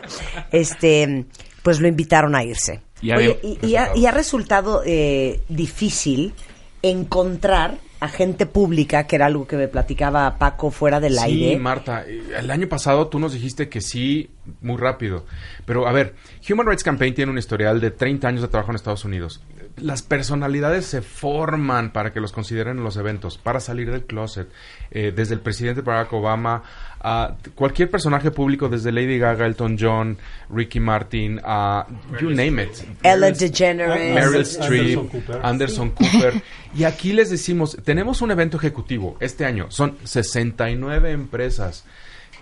Este, 0.52 1.26
pues 1.64 1.80
lo 1.80 1.88
invitaron 1.88 2.36
a 2.36 2.44
irse. 2.44 2.82
Y 3.02 3.12
Oye, 3.12 3.38
había- 3.44 3.58
y, 3.62 3.66
y 3.68 3.76
ha, 3.76 3.96
y 3.96 4.06
ha 4.06 4.12
resultado 4.12 4.82
eh, 4.86 5.42
difícil 5.50 6.34
encontrar 6.82 7.78
a 8.00 8.08
gente 8.10 8.46
pública, 8.46 9.08
que 9.08 9.16
era 9.16 9.26
algo 9.26 9.48
que 9.48 9.56
me 9.56 9.68
platicaba 9.68 10.38
Paco 10.38 10.70
fuera 10.70 11.00
del 11.00 11.14
Sí, 11.18 11.24
aire. 11.24 11.58
Marta, 11.60 12.04
eh, 12.06 12.22
el 12.38 12.52
año 12.52 12.68
pasado 12.68 13.08
tú 13.08 13.20
nos 13.20 13.34
dijiste 13.34 13.70
que 13.70 13.82
sí, 13.82 14.30
muy 14.62 14.78
rápido. 14.78 15.26
Pero 15.66 15.88
a 15.88 15.92
ver, 15.92 16.14
Human 16.50 16.68
Rights 16.68 16.84
Campaign 16.84 17.16
tiene 17.16 17.32
un 17.32 17.38
historial 17.38 17.80
de 17.82 17.92
30 17.92 18.28
años 18.28 18.42
de 18.42 18.48
trabajo 18.50 18.72
en 18.72 18.76
Estados 18.76 19.06
Unidos. 19.06 19.42
Las 19.78 20.02
personalidades 20.02 20.86
se 20.86 21.02
forman 21.02 21.92
para 21.92 22.14
que 22.14 22.22
los 22.22 22.32
consideren 22.32 22.78
en 22.78 22.84
los 22.84 22.98
eventos, 22.98 23.38
para 23.38 23.60
salir 23.60 23.92
del 23.92 24.06
closet. 24.06 24.48
Eh, 24.92 25.12
desde 25.16 25.34
el 25.34 25.42
presidente 25.42 25.82
Barack 25.82 26.14
Obama 26.14 26.64
a 27.02 27.36
cualquier 27.54 27.90
personaje 27.90 28.32
público, 28.32 28.68
desde 28.70 28.92
Lady 28.92 29.20
Gaga, 29.20 29.46
Elton 29.46 29.78
John, 29.80 30.18
Ricky 30.50 30.80
Martin, 30.80 31.40
a 31.44 31.86
you 32.20 32.32
name 32.32 32.64
it. 32.64 32.72
Ellen 33.04 33.34
DeGeneres. 33.34 34.14
Meryl 34.16 34.42
Streep, 34.42 34.98
Anderson 34.98 35.10
Cooper. 35.10 35.40
Anderson 35.44 35.90
Cooper. 35.92 36.42
Y 36.74 36.84
aquí 36.84 37.14
les 37.14 37.30
decimos, 37.30 37.78
tenemos 37.84 38.22
un 38.22 38.32
evento 38.32 38.58
ejecutivo 38.58 39.18
este 39.20 39.46
año. 39.46 39.68
Son 39.70 39.98
69 40.04 41.12
empresas 41.12 41.86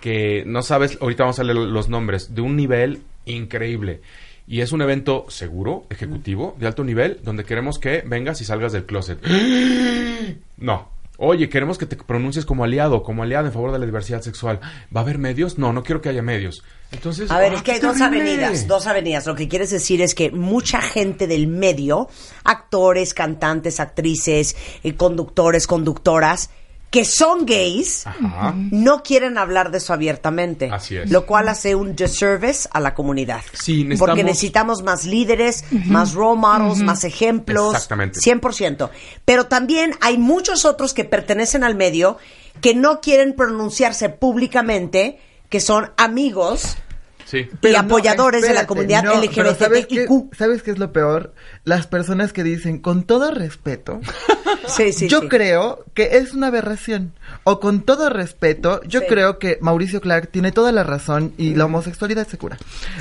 que 0.00 0.44
no 0.46 0.62
sabes, 0.62 0.98
ahorita 1.00 1.22
vamos 1.22 1.38
a 1.38 1.44
leer 1.44 1.56
los 1.56 1.88
nombres, 1.88 2.34
de 2.34 2.42
un 2.42 2.56
nivel 2.56 3.02
increíble. 3.24 4.02
Y 4.46 4.60
es 4.60 4.72
un 4.72 4.82
evento 4.82 5.24
seguro, 5.28 5.86
ejecutivo, 5.88 6.54
de 6.58 6.66
alto 6.66 6.84
nivel, 6.84 7.20
donde 7.22 7.44
queremos 7.44 7.78
que 7.78 8.02
vengas 8.06 8.40
y 8.40 8.44
salgas 8.44 8.72
del 8.72 8.84
closet. 8.84 9.18
No. 10.56 10.92
Oye, 11.16 11.48
queremos 11.48 11.78
que 11.78 11.86
te 11.86 11.94
pronuncies 11.96 12.44
como 12.44 12.64
aliado, 12.64 13.02
como 13.04 13.22
aliado 13.22 13.46
en 13.46 13.52
favor 13.52 13.70
de 13.70 13.78
la 13.78 13.86
diversidad 13.86 14.20
sexual. 14.20 14.58
¿Va 14.94 15.00
a 15.00 15.04
haber 15.04 15.18
medios? 15.18 15.58
No, 15.58 15.72
no 15.72 15.84
quiero 15.84 16.00
que 16.00 16.08
haya 16.08 16.22
medios. 16.22 16.64
Entonces, 16.90 17.30
A 17.30 17.38
ver, 17.38 17.52
¡ah, 17.52 17.56
es 17.56 17.62
que 17.62 17.72
hay 17.72 17.78
dos 17.80 17.96
terrible! 17.98 18.32
avenidas, 18.32 18.66
dos 18.66 18.86
avenidas. 18.88 19.24
Lo 19.26 19.36
que 19.36 19.46
quieres 19.48 19.70
decir 19.70 20.02
es 20.02 20.14
que 20.16 20.32
mucha 20.32 20.80
gente 20.82 21.28
del 21.28 21.46
medio, 21.46 22.08
actores, 22.42 23.14
cantantes, 23.14 23.78
actrices, 23.78 24.56
eh, 24.82 24.94
conductores, 24.96 25.68
conductoras, 25.68 26.50
que 26.94 27.04
son 27.04 27.44
gays, 27.44 28.06
Ajá. 28.06 28.54
no 28.70 29.02
quieren 29.02 29.36
hablar 29.36 29.72
de 29.72 29.78
eso 29.78 29.92
abiertamente. 29.92 30.70
Así 30.72 30.96
es. 30.96 31.10
Lo 31.10 31.26
cual 31.26 31.48
hace 31.48 31.74
un 31.74 31.96
disservice 31.96 32.68
a 32.72 32.78
la 32.78 32.94
comunidad. 32.94 33.40
Sí, 33.52 33.82
necesitamos- 33.82 33.98
Porque 33.98 34.22
necesitamos 34.22 34.82
más 34.84 35.04
líderes, 35.04 35.64
más 35.86 36.12
role 36.14 36.38
models, 36.38 36.78
más 36.84 37.02
ejemplos. 37.02 37.74
Exactamente. 37.74 38.20
100%. 38.20 38.90
Pero 39.24 39.46
también 39.48 39.96
hay 40.02 40.18
muchos 40.18 40.64
otros 40.64 40.94
que 40.94 41.02
pertenecen 41.04 41.64
al 41.64 41.74
medio 41.74 42.16
que 42.60 42.76
no 42.76 43.00
quieren 43.00 43.34
pronunciarse 43.34 44.08
públicamente, 44.08 45.18
que 45.48 45.58
son 45.58 45.90
amigos 45.96 46.76
Sí. 47.26 47.38
y 47.38 47.50
Pero 47.60 47.78
no, 47.82 47.86
apoyadores 47.86 48.42
de 48.42 48.54
la 48.54 48.68
comunidad 48.68 49.02
no, 49.02 49.14
pero 49.34 49.54
¿sabes 49.56 49.86
qué. 49.88 50.06
¿Sabes 50.38 50.62
qué 50.62 50.70
es 50.70 50.78
lo 50.78 50.92
peor? 50.92 51.34
Las 51.64 51.86
personas 51.86 52.32
que 52.34 52.42
dicen, 52.44 52.78
con 52.78 53.04
todo 53.04 53.30
respeto, 53.30 54.00
Sí, 54.68 54.92
sí, 54.92 55.08
yo 55.08 55.20
sí. 55.22 55.28
creo 55.28 55.84
que 55.94 56.16
es 56.18 56.32
una 56.32 56.46
aberración. 56.48 57.12
O 57.44 57.60
con 57.60 57.82
todo 57.82 58.08
respeto, 58.10 58.80
yo 58.84 59.00
Sí. 59.00 59.06
creo 59.08 59.38
que 59.38 59.58
Mauricio 59.60 60.00
Clark 60.00 60.28
tiene 60.30 60.52
toda 60.52 60.72
la 60.72 60.82
razón 60.84 61.32
y 61.36 61.54
la 61.54 61.66
homosexualidad 61.66 62.26
se 62.28 62.38
cura. 62.38 62.56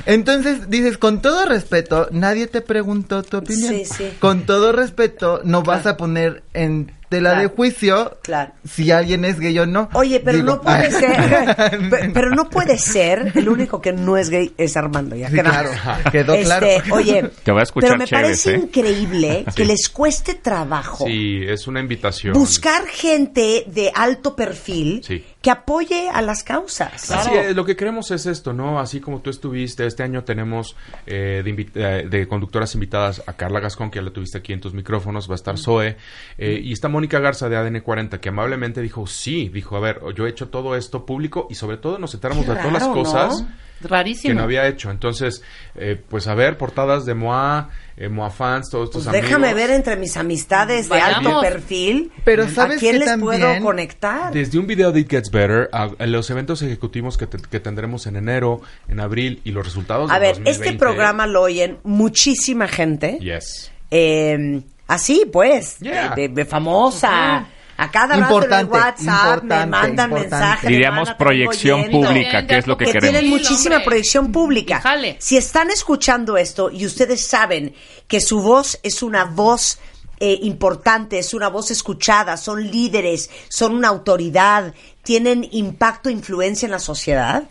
Entonces 0.05 0.69
dices, 0.69 0.97
con 0.97 1.21
todo 1.21 1.45
respeto, 1.45 2.07
nadie 2.11 2.47
te 2.47 2.61
preguntó 2.61 3.23
tu 3.23 3.37
opinión. 3.37 3.73
Sí, 3.73 3.85
sí. 3.85 4.13
Con 4.19 4.45
todo 4.45 4.71
respeto, 4.71 5.41
no 5.43 5.63
vas 5.63 5.85
a 5.85 5.95
poner 5.97 6.43
en 6.53 6.91
tela 7.09 7.31
de 7.31 7.35
Claro. 7.41 7.53
juicio 7.55 8.17
Claro. 8.23 8.53
si 8.67 8.89
alguien 8.91 9.23
es 9.23 9.39
gay 9.39 9.57
o 9.59 9.67
no. 9.67 9.87
Oye, 9.93 10.19
pero 10.19 10.37
Digo, 10.39 10.53
no 10.55 10.61
puede 10.61 10.89
ser, 10.99 11.55
pe- 11.89 12.09
pero 12.13 12.31
no 12.31 12.49
puede 12.49 12.77
ser, 12.79 13.31
el 13.35 13.47
único 13.49 13.79
que 13.81 13.93
no 13.93 14.17
es 14.17 14.29
gay 14.31 14.51
es 14.57 14.75
Armando, 14.75 15.15
ya 15.15 15.29
Sí, 15.29 15.37
claro, 15.37 15.69
quedó 16.11 16.35
claro. 16.37 16.65
Este, 16.65 16.91
Oye, 16.91 17.29
Te 17.43 17.51
voy 17.51 17.59
a 17.59 17.63
escuchar 17.63 17.89
pero 17.91 17.99
me 17.99 18.05
chéves, 18.05 18.23
parece 18.43 18.52
¿eh? 18.53 18.59
increíble 18.63 19.45
que 19.55 19.63
Sí. 19.63 19.67
les 19.67 19.89
cueste 19.89 20.35
trabajo 20.35 21.05
Sí, 21.05 21.41
es 21.47 21.67
una 21.67 21.79
invitación. 21.79 22.33
buscar 22.33 22.85
gente 22.87 23.65
de 23.67 23.91
alto 23.93 24.35
perfil 24.35 25.01
Sí. 25.05 25.23
Que 25.43 25.51
apoye 25.51 26.09
a 26.09 26.21
las 26.21 26.41
causas. 26.43 27.11
Así 27.11 27.29
es, 27.35 27.53
lo 27.53 27.65
que 27.65 27.75
queremos 27.75 28.09
es 28.11 28.25
esto, 28.25 28.53
¿no? 28.53 28.79
Así 28.79 29.01
como 29.01 29.19
tú 29.19 29.29
estuviste, 29.29 29.85
este 29.85 30.01
año 30.01 30.23
tenemos 30.23 30.75
eh, 31.05 31.41
de, 31.43 31.51
invi- 31.53 31.69
eh, 31.75 32.07
de 32.09 32.27
conductoras 32.29 32.73
invitadas 32.75 33.21
a 33.27 33.33
Carla 33.33 33.59
Gascón, 33.59 33.91
que 33.91 33.99
ya 33.99 34.03
la 34.03 34.11
tuviste 34.11 34.37
aquí 34.37 34.53
en 34.53 34.61
tus 34.61 34.73
micrófonos, 34.73 35.29
va 35.29 35.33
a 35.33 35.35
estar 35.35 35.57
Zoe, 35.57 35.97
eh, 36.37 36.59
y 36.63 36.71
está 36.71 36.87
Mónica 36.87 37.19
Garza 37.19 37.49
de 37.49 37.57
ADN 37.57 37.81
40, 37.81 38.21
que 38.21 38.29
amablemente 38.29 38.81
dijo, 38.81 39.05
sí, 39.05 39.49
dijo, 39.53 39.75
a 39.75 39.81
ver, 39.81 39.99
yo 40.15 40.25
he 40.25 40.29
hecho 40.29 40.47
todo 40.47 40.77
esto 40.77 41.05
público 41.05 41.47
y 41.49 41.55
sobre 41.55 41.75
todo 41.75 41.99
nos 41.99 42.13
enteramos 42.13 42.47
de 42.47 42.55
todas 42.55 42.71
las 42.71 42.87
cosas 42.87 43.43
Rarísimo. 43.81 44.31
que 44.31 44.35
no 44.35 44.43
había 44.43 44.65
hecho. 44.67 44.91
Entonces, 44.91 45.43
eh, 45.75 46.01
pues 46.07 46.27
a 46.27 46.35
ver, 46.35 46.57
portadas 46.57 47.05
de 47.05 47.15
MOA, 47.15 47.69
eh, 47.97 48.07
MOA 48.07 48.29
fans, 48.29 48.69
todos 48.69 48.85
estos 48.89 49.03
Pues 49.03 49.21
déjame 49.21 49.47
amigos. 49.49 49.67
ver 49.67 49.75
entre 49.75 49.95
mis 49.97 50.15
amistades 50.15 50.87
de 50.89 50.99
alto 51.01 51.41
perfil 51.41 52.11
Pero 52.23 52.43
a 52.45 52.49
¿sabes 52.49 52.79
quién 52.79 52.99
les 52.99 53.09
también? 53.09 53.41
puedo 53.41 53.61
conectar. 53.61 54.31
Desde 54.33 54.57
un 54.57 54.67
video 54.67 54.91
de 54.93 55.01
It 55.01 55.09
Gets 55.11 55.29
Better 55.33 55.69
a, 55.73 55.89
a 55.99 56.05
los 56.05 56.29
eventos 56.29 56.61
ejecutivos 56.61 57.17
que, 57.17 57.27
te- 57.27 57.37
que 57.41 57.59
tendremos 57.59 58.07
en 58.07 58.15
enero, 58.15 58.61
en 58.87 59.01
abril 59.01 59.41
y 59.43 59.51
los 59.51 59.65
resultados 59.65 60.09
A 60.09 60.13
del 60.13 60.21
ver, 60.21 60.35
2020. 60.35 60.51
este 60.69 60.79
programa 60.79 61.27
lo 61.27 61.41
oyen 61.41 61.79
muchísima 61.83 62.69
gente. 62.69 63.17
Yes. 63.19 63.71
Eh, 63.91 64.61
así 64.87 65.23
pues, 65.31 65.77
Yeah. 65.81 66.13
de, 66.15 66.29
de 66.29 66.45
famosa. 66.45 67.47
A 67.75 67.89
cada 67.89 68.15
Importante, 68.15 68.77
rato 68.77 69.01
en 69.01 69.07
el 69.07 69.09
WhatsApp 69.09 69.43
me 69.43 69.65
mandan 69.65 70.11
importante. 70.11 70.19
mensajes. 70.29 70.63
me 70.63 70.69
Diríamos 70.69 70.99
mandan, 71.09 71.17
proyección 71.17 71.81
"Te 71.81 71.87
vengo 71.87 72.03
pública, 72.07 72.29
oyendo". 72.29 72.47
que 72.47 72.57
es 72.59 72.67
lo 72.67 72.77
que 72.77 72.85
que 72.85 72.91
queremos. 72.91 73.11
tienen 73.11 73.23
Sí, 73.23 73.29
muchísima 73.31 73.75
hombre. 73.77 73.85
proyección 73.85 74.31
pública. 74.31 74.79
Jale. 74.79 75.15
Si 75.19 75.37
están 75.37 75.71
escuchando 75.71 76.37
esto 76.37 76.69
y 76.69 76.85
ustedes 76.85 77.25
saben 77.25 77.73
que 78.07 78.21
su 78.21 78.41
voz 78.43 78.79
es 78.83 79.01
una 79.01 79.25
voz 79.25 79.79
eh, 80.19 80.39
importante, 80.43 81.17
es 81.17 81.33
una 81.33 81.49
voz 81.49 81.71
escuchada, 81.71 82.37
son 82.37 82.63
líderes, 82.69 83.29
son 83.49 83.73
una 83.75 83.87
autoridad, 83.89 84.73
tienen 85.03 85.47
impacto, 85.51 86.09
influencia 86.09 86.65
en 86.65 86.71
la 86.71 86.79
sociedad 86.79 87.43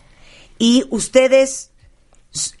y 0.57 0.85
ustedes 0.89 1.71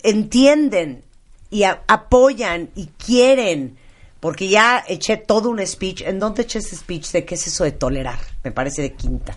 entienden 0.03 1.03
y 1.49 1.63
apoyan 1.63 2.69
y 2.75 2.87
quieren, 2.97 3.77
porque 4.19 4.47
ya 4.47 4.83
eché 4.87 5.17
todo 5.17 5.49
un 5.49 5.65
speech. 5.65 6.01
¿En 6.01 6.19
dónde 6.19 6.43
eché 6.43 6.59
ese 6.59 6.75
speech 6.75 7.11
de 7.11 7.25
qué 7.25 7.35
es 7.35 7.47
eso 7.47 7.63
de 7.63 7.71
tolerar? 7.71 8.19
Me 8.43 8.51
parece 8.51 8.81
de 8.81 8.93
quinta. 8.93 9.35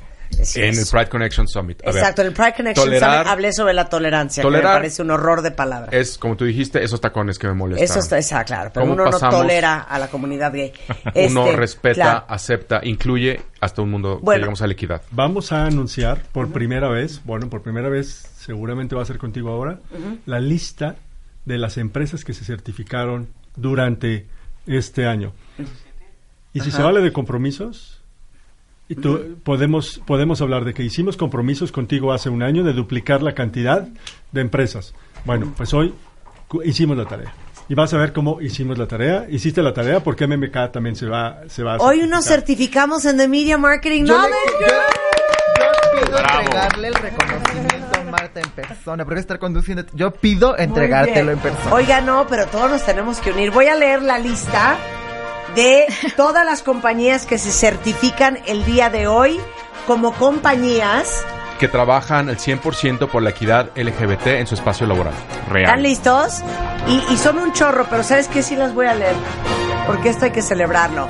En 0.57 0.75
el. 0.79 0.87
Pride 0.91 1.09
Connection 1.09 1.49
Summit. 1.49 1.83
A 1.83 1.87
ver, 1.91 1.97
Exacto, 1.97 2.23
en 2.23 2.29
el 2.29 2.33
Pride 2.35 2.55
Connection 2.57 2.87
tolerar- 2.89 3.15
Summit 3.19 3.29
hablé 3.33 3.53
sobre 3.53 3.75
la 3.75 3.89
tolerancia, 3.89 4.41
que 4.43 4.47
Tolerar 4.47 4.75
me 4.75 4.79
parece 4.81 5.03
un 5.03 5.11
horror 5.11 5.43
de 5.43 5.51
palabra. 5.51 5.89
Es, 5.93 6.19
como 6.19 6.37
tú 6.37 6.45
dijiste, 6.45 6.83
esos 6.83 7.01
tacones 7.01 7.39
que 7.39 7.47
me 7.47 7.55
molestan. 7.55 7.85
Eso 7.85 7.99
está, 7.99 8.19
está 8.19 8.45
claro, 8.45 8.71
pero 8.73 8.85
¿Cómo 8.85 8.95
uno 8.95 9.05
no 9.07 9.11
pasamos? 9.11 9.35
tolera 9.37 9.81
a 9.81 9.99
la 9.99 10.09
comunidad 10.09 10.53
gay. 10.53 10.73
Uno 11.29 11.45
Este, 11.47 11.57
respeta, 11.57 11.95
claro. 11.95 12.25
acepta, 12.29 12.81
incluye 12.85 13.41
hasta 13.61 13.83
un 13.83 13.91
mundo 13.91 14.19
Bueno. 14.23 14.37
que 14.37 14.41
llegamos 14.41 14.63
a 14.63 14.67
la 14.67 14.73
equidad. 14.75 15.03
Vamos 15.11 15.53
a 15.53 15.65
anunciar 15.67 16.23
por 16.33 16.53
primera 16.53 16.89
vez, 16.89 17.21
bueno, 17.25 17.49
por 17.51 17.63
primera 17.63 17.89
vez 17.89 18.29
seguramente 18.39 18.95
va 18.95 19.03
a 19.03 19.07
ser 19.07 19.19
contigo 19.19 19.51
ahora, 19.51 19.81
la 20.27 20.41
lista 20.41 20.97
de 21.45 21.59
las 21.59 21.77
empresas 21.79 22.25
que 22.25 22.35
se 22.35 22.45
certificaron 22.45 23.29
durante 23.57 24.27
este 24.67 25.07
año. 25.07 25.33
Y 26.53 26.61
si 26.61 26.71
se 26.71 26.83
vale 26.83 27.01
de 27.01 27.13
compromisos, 27.13 27.96
y 28.89 28.95
tú, 28.95 29.37
podemos, 29.43 30.01
podemos 30.07 30.41
hablar 30.41 30.65
de 30.65 30.73
que 30.75 30.83
hicimos 30.85 31.17
compromisos 31.17 31.73
contigo 31.73 32.13
hace 32.13 32.29
un 32.31 32.43
año 32.43 32.63
de 32.65 32.73
duplicar 32.73 33.23
la 33.23 33.35
cantidad 33.35 33.89
de 34.33 34.41
empresas. 34.41 34.95
Bueno, 35.25 35.53
pues 35.57 35.75
hoy 35.75 35.93
hicimos 36.65 36.97
la 36.97 37.05
tarea. 37.05 37.35
Y 37.69 37.75
vas 37.75 37.93
a 37.95 37.97
ver 37.97 38.13
cómo 38.13 38.41
hicimos 38.41 38.79
la 38.79 38.87
tarea. 38.87 39.27
Hiciste 39.29 39.61
la 39.61 39.75
tarea 39.75 39.99
porque 39.99 40.25
MMK 40.29 40.71
también 40.71 40.95
se 40.95 41.07
va, 41.07 41.41
se 41.49 41.65
va 41.65 41.75
a 41.75 41.79
Hoy 41.79 42.07
nos 42.07 42.25
certificar. 42.25 42.25
certificamos 42.25 43.05
en 43.07 43.17
The 43.17 43.27
Media 43.27 43.59
Marketing 43.59 44.05
Yo, 44.05 44.15
le- 44.15 44.29
Knowledge. 44.29 44.37
yo- 44.61 44.67
yo 45.59 46.01
pido 46.07 46.19
Bravo. 46.19 46.41
entregarle 46.43 46.89
el 46.89 46.95
reconocimiento 46.95 48.01
a 48.01 48.05
Marta 48.11 48.41
en 48.41 48.51
persona, 48.51 49.05
porque 49.05 49.19
estar 49.21 49.39
conduciendo. 49.41 49.85
Yo 49.95 50.13
pido 50.13 50.57
entregártelo 50.57 51.33
en 51.33 51.39
persona. 51.41 51.75
Oiga, 51.75 52.01
no, 52.01 52.27
pero 52.29 52.47
todos 52.47 52.71
nos 52.71 52.85
tenemos 52.87 53.19
que 53.19 53.33
unir. 53.33 53.51
Voy 53.51 53.67
a 53.67 53.75
leer 53.75 54.01
la 54.03 54.19
lista 54.21 54.77
de 55.57 55.87
todas 56.17 56.47
las 56.47 56.63
compañías 56.63 57.27
que 57.27 57.39
se 57.39 57.51
certifican 57.51 58.39
el 58.47 58.65
día 58.65 58.91
de 58.91 59.09
hoy 59.09 59.41
como 59.89 60.13
compañías. 60.13 61.25
Que 61.59 61.67
trabajan 61.69 62.29
al 62.29 62.37
100% 62.37 63.09
por 63.09 63.23
la 63.23 63.31
equidad 63.31 63.71
LGBT 63.75 64.27
en 64.27 64.47
su 64.47 64.55
espacio 64.55 64.87
laboral. 64.87 65.15
¿Están 65.15 65.53
Real. 65.53 65.83
listos? 65.83 66.43
Y, 66.87 67.03
y 67.13 67.17
son 67.17 67.39
un 67.39 67.53
chorro, 67.53 67.87
pero 67.91 68.03
¿sabes 68.05 68.29
qué? 68.29 68.43
Sí 68.43 68.55
las 68.55 68.75
voy 68.75 68.87
a 68.87 68.95
leer. 68.95 69.15
Porque 69.87 70.11
esto 70.11 70.27
hay 70.27 70.33
que 70.33 70.43
celebrarlo. 70.43 71.09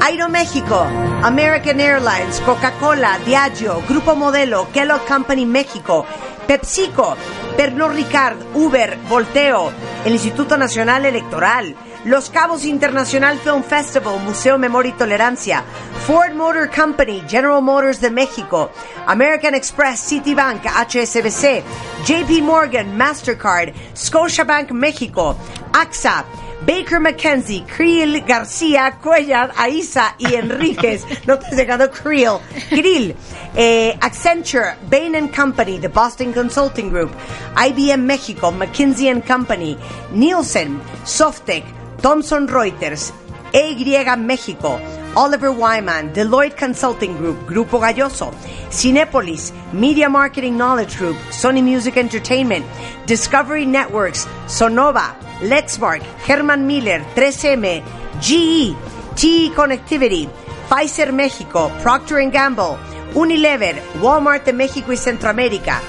Aeroméxico, 0.00 0.86
American 1.22 1.78
Airlines, 1.78 2.40
Coca-Cola, 2.40 3.18
Diageo, 3.24 3.82
Grupo 3.88 4.16
Modelo, 4.16 4.66
Kellogg 4.72 5.04
Company 5.06 5.44
México, 5.44 6.06
PepsiCo, 6.46 7.16
Pernod 7.56 7.92
Ricard, 7.92 8.38
Uber, 8.54 8.96
Volteo, 9.08 9.70
el 10.04 10.12
Instituto 10.14 10.56
Nacional 10.56 11.04
Electoral, 11.04 11.76
Los 12.04 12.30
Cabos 12.30 12.64
International 12.64 13.38
Film 13.38 13.62
Festival, 13.62 14.18
Museo 14.20 14.56
Memoria 14.56 14.90
y 14.90 14.96
Tolerancia, 14.96 15.62
Ford 16.06 16.32
Motor 16.32 16.70
Company, 16.70 17.22
General 17.28 17.60
Motors 17.60 18.00
de 18.00 18.10
México, 18.10 18.70
American 19.06 19.54
Express, 19.54 20.00
Citibank, 20.00 20.64
HSBC, 20.64 21.62
JP 22.06 22.42
Morgan, 22.42 22.96
Mastercard, 22.96 23.74
Scotiabank 23.94 24.70
México, 24.70 25.36
AXA, 25.72 26.24
Baker 26.66 27.00
McKenzie, 27.00 27.66
Creel 27.66 28.22
García, 28.22 28.98
Cuellar, 29.02 29.52
Aiza 29.56 30.14
y 30.18 30.34
Enríquez. 30.34 31.04
No 31.26 31.38
te 31.38 31.46
has 31.46 31.52
llegado 31.56 31.90
Creel. 31.90 32.38
Krill, 32.70 33.14
eh, 33.54 33.96
Accenture, 34.00 34.74
Bain 34.88 35.28
Company, 35.28 35.78
The 35.78 35.88
Boston 35.88 36.32
Consulting 36.32 36.90
Group, 36.90 37.10
IBM 37.56 38.06
México, 38.06 38.50
McKinsey 38.50 39.22
Company, 39.26 39.76
Nielsen, 40.12 40.80
Softec, 41.04 41.64
Thomson 42.02 42.48
Reuters, 42.48 43.12
EY 43.52 44.16
México, 44.16 44.80
Oliver 45.14 45.50
Wyman, 45.50 46.12
Deloitte 46.12 46.56
Consulting 46.56 47.16
Group, 47.16 47.46
Grupo 47.46 47.78
Galloso, 47.78 48.32
Cinepolis, 48.70 49.52
Media 49.72 50.08
Marketing 50.08 50.56
Knowledge 50.56 50.96
Group, 50.96 51.16
Sony 51.30 51.62
Music 51.62 51.96
Entertainment, 51.96 52.64
Discovery 53.06 53.66
Networks, 53.66 54.26
Sonova, 54.46 55.14
Lexmark, 55.40 56.02
Herman 56.26 56.66
Miller, 56.66 57.04
3M, 57.14 57.82
GE, 58.20 58.74
TE 59.16 59.50
Connectivity, 59.54 60.28
Pfizer 60.68 61.12
México, 61.12 61.70
Procter 61.82 62.20
Gamble, 62.30 62.78
Unilever, 63.14 63.82
Walmart 64.00 64.44
de 64.46 64.52
México 64.52 64.92
y 64.92 64.96
Centroamérica, 64.96 65.80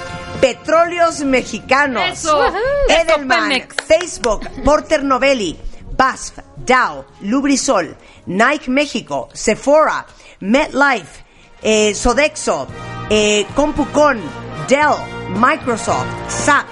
Petróleos 0.42 1.24
Mexicanos, 1.24 2.04
Eso. 2.12 2.52
Edelman. 2.90 3.68
Facebook, 3.88 4.42
Porter 4.66 5.04
Novelli, 5.04 5.56
BASF, 6.02 6.40
Dow, 6.66 7.06
Lubrisol, 7.22 7.96
Nike 8.26 8.72
México, 8.72 9.30
Sephora, 9.34 10.04
MetLife, 10.40 11.24
eh, 11.62 11.94
Sodexo, 11.94 12.68
eh, 13.08 13.46
Compucon, 13.54 14.20
Dell, 14.68 14.98
Microsoft, 15.36 16.08
SAP, 16.28 16.66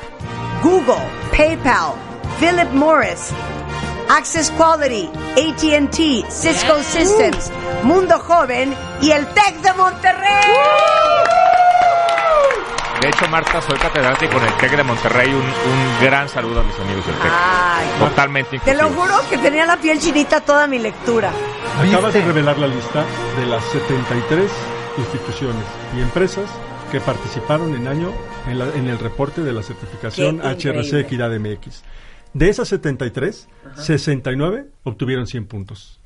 Google, 0.63 1.07
PayPal, 1.31 1.95
Philip 2.39 2.71
Morris, 2.71 3.31
Access 4.09 4.49
Quality, 4.49 5.07
AT&T, 5.37 6.25
Cisco. 6.27 6.81
Systems, 6.81 7.51
Mundo 7.83 8.17
Joven 8.17 8.73
y 8.99 9.11
el 9.11 9.27
TEC 9.27 9.61
de 9.61 9.73
Monterrey. 9.73 11.28
De 13.01 13.07
hecho, 13.07 13.27
Marta, 13.29 13.61
soy 13.61 13.77
catedrático 13.77 14.37
en 14.37 14.43
el 14.43 14.53
TEC 14.57 14.75
de 14.75 14.83
Monterrey. 14.83 15.29
Un, 15.33 15.37
un 15.41 16.01
gran 16.01 16.27
saludo 16.27 16.59
a 16.59 16.63
mis 16.63 16.75
amigos 16.79 17.05
del 17.05 17.15
TEC. 17.15 17.31
Totalmente 17.99 18.59
te 18.59 18.73
lo 18.75 18.89
juro 18.89 19.13
que 19.29 19.37
tenía 19.37 19.65
la 19.65 19.77
piel 19.77 19.99
chinita 19.99 20.41
toda 20.41 20.67
mi 20.67 20.79
lectura. 20.79 21.31
Acabas 21.81 22.13
de 22.13 22.21
revelar 22.25 22.57
la 22.59 22.67
lista 22.67 23.05
de 23.39 23.45
las 23.45 23.63
73 23.65 24.51
instituciones 24.97 25.63
y 25.95 26.01
empresas 26.01 26.49
que 26.91 26.99
participaron 26.99 27.73
en 27.73 27.87
año 27.87 28.11
en, 28.47 28.59
la- 28.59 28.69
en 28.75 28.87
el 28.87 28.99
reporte 28.99 29.41
de 29.43 29.53
la 29.53 29.63
certificación 29.63 30.41
HRC. 30.41 30.99
Equidad 30.99 31.31
MX. 31.39 31.83
De 32.33 32.49
esas 32.49 32.67
73, 32.67 33.47
69 33.77 34.65
obtuvieron 34.83 35.25
100 35.25 35.47
puntos. 35.47 35.98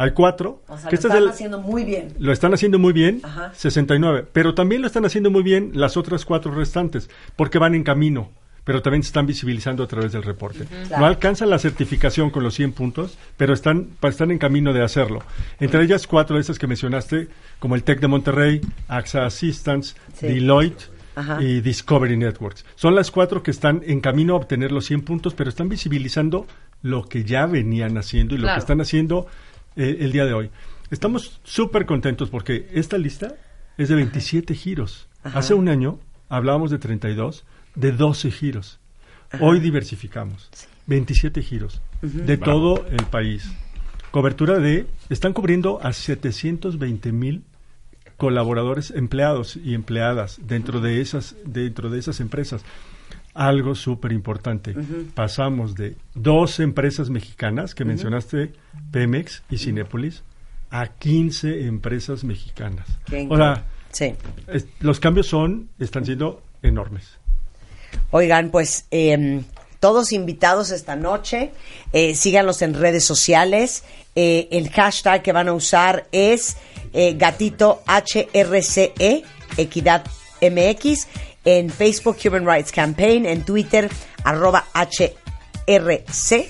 Hay 0.00 0.12
cuatro 0.12 0.62
O 0.68 0.78
sea, 0.78 0.88
que 0.88 0.96
lo 0.96 0.96
este 0.96 0.96
es 0.96 1.04
están 1.04 1.22
el- 1.22 1.28
haciendo 1.28 1.60
muy 1.60 1.84
bien. 1.84 2.14
lo 2.18 2.32
están 2.32 2.54
haciendo 2.54 2.78
muy 2.78 2.92
bien, 2.92 3.20
Ajá. 3.22 3.52
69, 3.54 4.24
pero 4.32 4.54
también 4.54 4.80
lo 4.80 4.86
están 4.86 5.04
haciendo 5.04 5.30
muy 5.30 5.42
bien 5.42 5.72
las 5.74 5.96
otras 5.96 6.24
cuatro 6.24 6.52
restantes, 6.54 7.10
porque 7.36 7.58
van 7.58 7.74
en 7.74 7.82
camino, 7.84 8.30
pero 8.64 8.80
también 8.82 9.02
se 9.02 9.08
están 9.08 9.26
visibilizando 9.26 9.82
a 9.82 9.86
través 9.88 10.12
del 10.12 10.22
reporte. 10.22 10.64
Claro. 10.64 11.00
No 11.00 11.06
alcanzan 11.06 11.50
la 11.50 11.58
certificación 11.58 12.30
con 12.30 12.42
los 12.42 12.54
100 12.54 12.72
puntos, 12.72 13.18
pero 13.36 13.52
están, 13.52 13.88
están 14.02 14.30
en 14.30 14.38
camino 14.38 14.72
de 14.72 14.82
hacerlo. 14.82 15.22
Entre 15.58 15.82
ellas, 15.82 16.06
cuatro 16.06 16.36
de 16.36 16.42
esas 16.42 16.58
que 16.58 16.66
mencionaste, 16.66 17.28
como 17.58 17.74
el 17.74 17.82
TEC 17.84 18.00
de 18.00 18.08
Monterrey, 18.08 18.60
AXA 18.88 19.26
Assistance, 19.26 19.96
Sí. 20.14 20.28
Deloitte 20.28 20.84
Ajá. 21.16 21.42
y 21.42 21.60
Discovery 21.60 22.16
Networks. 22.16 22.64
Son 22.74 22.94
las 22.94 23.10
cuatro 23.10 23.42
que 23.42 23.50
están 23.50 23.82
en 23.86 24.00
camino 24.00 24.32
a 24.34 24.36
obtener 24.38 24.72
los 24.72 24.86
100 24.86 25.02
puntos, 25.02 25.34
pero 25.34 25.50
están 25.50 25.68
visibilizando 25.68 26.46
lo 26.82 27.04
que 27.04 27.24
ya 27.24 27.44
venían 27.44 27.98
haciendo 27.98 28.34
y 28.34 28.38
lo 28.38 28.46
que 28.48 28.58
están 28.58 28.80
haciendo 28.80 29.26
eh, 29.76 29.98
el 30.00 30.12
día 30.12 30.24
de 30.24 30.34
hoy. 30.34 30.50
Estamos 30.90 31.40
súper 31.44 31.86
contentos 31.86 32.30
porque 32.30 32.68
esta 32.72 32.98
lista 32.98 33.34
es 33.78 33.88
de 33.88 33.94
27 33.94 34.54
giros. 34.54 35.08
Hace 35.22 35.54
un 35.54 35.68
año 35.68 35.98
hablábamos 36.28 36.70
de 36.70 36.78
32, 36.78 37.44
de 37.74 37.92
12 37.92 38.30
giros. 38.30 38.80
Hoy 39.40 39.60
diversificamos. 39.60 40.50
27 40.86 41.42
giros 41.42 41.80
de 42.02 42.36
todo 42.36 42.84
el 42.90 43.04
país. 43.06 43.48
Cobertura 44.10 44.58
de, 44.58 44.86
están 45.08 45.32
cubriendo 45.32 45.78
a 45.82 45.92
720 45.92 47.12
mil 47.12 47.44
colaboradores, 48.16 48.90
empleados 48.90 49.56
y 49.56 49.74
empleadas 49.74 50.40
dentro 50.42 50.80
de 50.80 51.00
esas, 51.00 51.36
dentro 51.44 51.90
de 51.90 52.00
esas 52.00 52.20
empresas. 52.20 52.62
Algo 53.34 53.74
súper 53.74 54.12
importante. 54.12 54.74
Pasamos 55.14 55.74
de 55.74 55.96
dos 56.14 56.58
empresas 56.60 57.10
mexicanas 57.10 57.74
que 57.74 57.84
mencionaste, 57.84 58.52
Pemex 58.90 59.42
y 59.50 59.58
Cinépolis, 59.58 60.22
a 60.70 60.88
15 60.88 61.66
empresas 61.66 62.24
mexicanas. 62.24 62.86
O 63.28 63.36
sea, 63.36 63.64
Sí. 63.92 64.14
es- 64.48 64.66
los 64.80 65.00
cambios 65.00 65.26
son, 65.28 65.68
están 65.78 66.04
siendo 66.04 66.42
enormes. 66.62 67.18
Oigan, 68.10 68.50
pues 68.50 68.86
eh, 68.90 69.42
todos 69.80 70.12
invitados 70.12 70.70
esta 70.70 70.94
noche. 70.96 71.52
Eh, 71.92 72.14
síganlos 72.14 72.62
en 72.62 72.74
redes 72.74 73.04
sociales. 73.04 73.84
Eh, 74.16 74.48
el 74.50 74.70
hashtag 74.70 75.22
que 75.22 75.32
van 75.32 75.48
a 75.48 75.52
usar 75.52 76.06
es 76.12 76.56
eh, 76.92 77.14
gatito 77.16 77.82
HRCE, 77.86 79.22
Equidad 79.56 80.04
MX. 80.40 81.06
En 81.44 81.70
Facebook, 81.70 82.18
Human 82.18 82.44
Rights 82.44 82.70
Campaign. 82.70 83.26
En 83.26 83.42
Twitter, 83.44 83.88
arroba 84.24 84.64
HRC. 84.74 86.48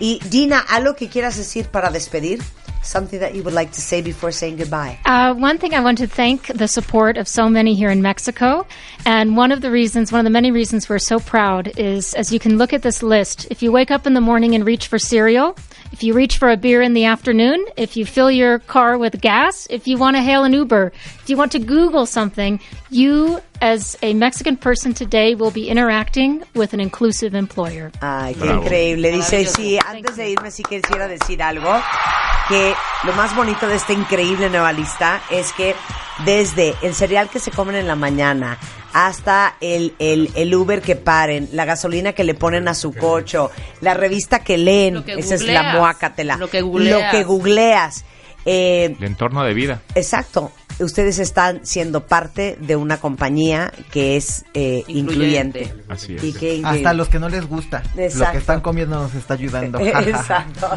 Y 0.00 0.18
Dina, 0.28 0.58
¿algo 0.58 0.96
que 0.96 1.08
quieras 1.08 1.36
decir 1.36 1.66
para 1.66 1.90
despedir? 1.90 2.42
Something 2.82 3.20
that 3.20 3.36
you 3.36 3.44
would 3.44 3.54
like 3.54 3.70
to 3.72 3.80
say 3.80 4.02
before 4.02 4.32
saying 4.32 4.56
goodbye. 4.56 4.98
Uh, 5.06 5.34
one 5.34 5.58
thing 5.58 5.72
I 5.72 5.80
want 5.80 5.98
to 5.98 6.08
thank 6.08 6.48
the 6.48 6.66
support 6.66 7.16
of 7.16 7.28
so 7.28 7.48
many 7.48 7.76
here 7.76 7.90
in 7.90 8.02
Mexico. 8.02 8.66
And 9.06 9.36
one 9.36 9.52
of 9.52 9.60
the 9.60 9.70
reasons, 9.70 10.10
one 10.10 10.18
of 10.18 10.24
the 10.24 10.30
many 10.30 10.50
reasons 10.50 10.88
we're 10.88 10.98
so 10.98 11.20
proud 11.20 11.78
is 11.78 12.12
as 12.14 12.32
you 12.32 12.40
can 12.40 12.58
look 12.58 12.72
at 12.72 12.82
this 12.82 13.00
list, 13.00 13.46
if 13.50 13.62
you 13.62 13.70
wake 13.70 13.92
up 13.92 14.04
in 14.04 14.14
the 14.14 14.20
morning 14.20 14.56
and 14.56 14.66
reach 14.66 14.88
for 14.88 14.98
cereal, 14.98 15.56
if 15.92 16.02
you 16.02 16.14
reach 16.14 16.38
for 16.38 16.50
a 16.50 16.56
beer 16.56 16.82
in 16.82 16.94
the 16.94 17.04
afternoon, 17.04 17.64
if 17.76 17.96
you 17.96 18.06
fill 18.06 18.30
your 18.30 18.58
car 18.58 18.96
with 18.98 19.20
gas, 19.20 19.66
if 19.70 19.86
you 19.86 19.98
want 19.98 20.16
to 20.16 20.22
hail 20.22 20.44
an 20.44 20.52
Uber, 20.52 20.92
if 21.20 21.30
you 21.30 21.36
want 21.36 21.52
to 21.52 21.58
Google 21.58 22.06
something, 22.06 22.60
you 22.90 23.40
as 23.60 23.96
a 24.02 24.14
Mexican 24.14 24.56
person 24.56 24.94
today 24.94 25.34
will 25.34 25.50
be 25.50 25.68
interacting 25.68 26.42
with 26.54 26.72
an 26.72 26.80
inclusive 26.80 27.34
employer. 27.34 27.92
Ay, 28.00 28.34
qué 28.34 28.40
Bravo. 28.40 28.62
increíble. 28.62 29.12
Dice, 29.12 29.46
sí, 29.46 29.78
antes 29.86 30.16
de 30.16 30.30
irme 30.30 30.50
sí 30.50 30.62
quisiera 30.62 31.06
decir 31.06 31.42
algo, 31.42 31.72
que 32.48 32.74
lo 33.04 33.12
más 33.12 33.36
bonito 33.36 33.68
de 33.68 33.76
esta 33.76 33.92
increíble 33.92 34.50
nueva 34.50 34.72
lista 34.72 35.22
es 35.30 35.52
que 35.52 35.74
desde 36.24 36.74
el 36.82 36.94
cereal 36.94 37.28
que 37.28 37.38
se 37.38 37.50
comen 37.50 37.76
en 37.76 37.86
la 37.86 37.96
mañana 37.96 38.58
hasta 38.92 39.56
el, 39.60 39.94
el, 39.98 40.30
el 40.34 40.54
Uber 40.54 40.80
que 40.82 40.96
paren, 40.96 41.48
la 41.52 41.64
gasolina 41.64 42.12
que 42.12 42.24
le 42.24 42.34
ponen 42.34 42.68
a 42.68 42.74
su 42.74 42.92
cocho, 42.94 43.50
la 43.80 43.94
revista 43.94 44.40
que 44.40 44.58
leen, 44.58 44.94
Lo 44.94 45.04
que 45.04 45.14
esa 45.14 45.34
es 45.34 45.42
la 45.42 45.74
moácatela, 45.74 46.36
lo 46.36 46.48
que 46.48 46.60
googleas. 46.62 47.00
lo 47.02 47.10
que 47.18 47.24
googleas. 47.24 48.04
Eh, 48.44 48.96
El 48.98 49.04
entorno 49.04 49.44
de 49.44 49.54
vida. 49.54 49.82
Exacto. 49.94 50.50
Ustedes 50.78 51.18
están 51.18 51.64
siendo 51.64 52.06
parte 52.06 52.56
de 52.60 52.76
una 52.76 52.98
compañía 52.98 53.72
que 53.90 54.16
es 54.16 54.44
eh, 54.54 54.84
incluyente. 54.88 55.62
Incluyente. 55.62 55.84
Así 55.88 56.16
es. 56.16 56.24
Y 56.24 56.32
que, 56.32 56.62
Hasta 56.64 56.92
los 56.92 57.08
que 57.08 57.18
no 57.18 57.28
les 57.28 57.46
gusta. 57.46 57.82
Lo 57.94 58.30
que 58.30 58.38
están 58.38 58.60
comiendo 58.60 58.96
nos 58.96 59.14
está 59.14 59.34
ayudando. 59.34 59.78
Exacto. 59.86 60.68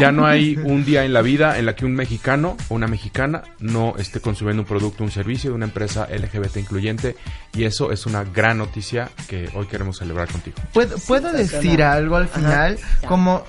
Ya 0.00 0.12
no 0.12 0.26
hay 0.26 0.56
un 0.56 0.84
día 0.84 1.04
en 1.04 1.12
la 1.12 1.22
vida 1.22 1.58
en 1.58 1.66
la 1.66 1.74
que 1.74 1.84
un 1.84 1.94
mexicano 1.94 2.56
o 2.68 2.74
una 2.74 2.86
mexicana 2.86 3.42
no 3.60 3.94
esté 3.98 4.20
consumiendo 4.20 4.62
un 4.62 4.68
producto, 4.68 5.04
un 5.04 5.10
servicio 5.10 5.50
de 5.50 5.56
una 5.56 5.66
empresa 5.66 6.08
LGBT 6.10 6.56
incluyente 6.58 7.16
y 7.54 7.64
eso 7.64 7.92
es 7.92 8.06
una 8.06 8.24
gran 8.24 8.58
noticia 8.58 9.10
que 9.28 9.48
hoy 9.54 9.66
queremos 9.66 9.98
celebrar 9.98 10.28
contigo. 10.30 10.56
¿Puedo, 10.72 10.96
puedo 10.98 11.32
decir 11.32 11.82
algo 11.82 12.16
al 12.16 12.28
final? 12.28 12.78
Como 13.06 13.44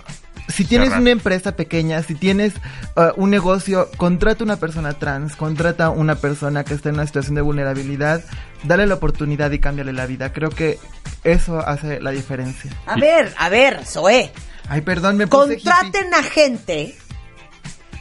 si 0.56 0.63
tienes 0.63 0.94
una 0.94 1.12
empresa 1.12 1.58
pequeña, 1.58 2.02
si 2.02 2.15
tienes 2.15 2.54
uh, 2.96 3.12
un 3.18 3.30
negocio, 3.30 3.89
contrata 3.98 4.44
una 4.44 4.56
persona 4.56 4.94
trans, 4.94 5.36
contrata 5.36 5.89
una 5.89 6.15
persona 6.15 6.63
que 6.63 6.74
está 6.74 6.89
en 6.89 6.96
una 6.96 7.06
situación 7.06 7.36
de 7.36 7.41
vulnerabilidad, 7.41 8.24
dale 8.63 8.88
la 8.88 8.96
oportunidad 8.96 9.52
y 9.52 9.60
cámbiale 9.60 9.91
la 9.91 10.06
vida. 10.06 10.32
Creo 10.32 10.50
que 10.50 10.80
eso 11.26 11.60
hace 11.60 12.00
la 12.00 12.12
diferencia. 12.12 12.72
A 12.86 12.96
ver, 12.96 13.34
a 13.38 13.50
ver, 13.50 13.86
Zoé. 13.86 14.32
Ay, 14.70 14.80
perdón, 14.80 15.18
me 15.18 15.28
puse 15.28 15.56
hippie. 15.56 15.63
Contraten 15.70 16.13
a 16.13 16.24
gente 16.24 16.96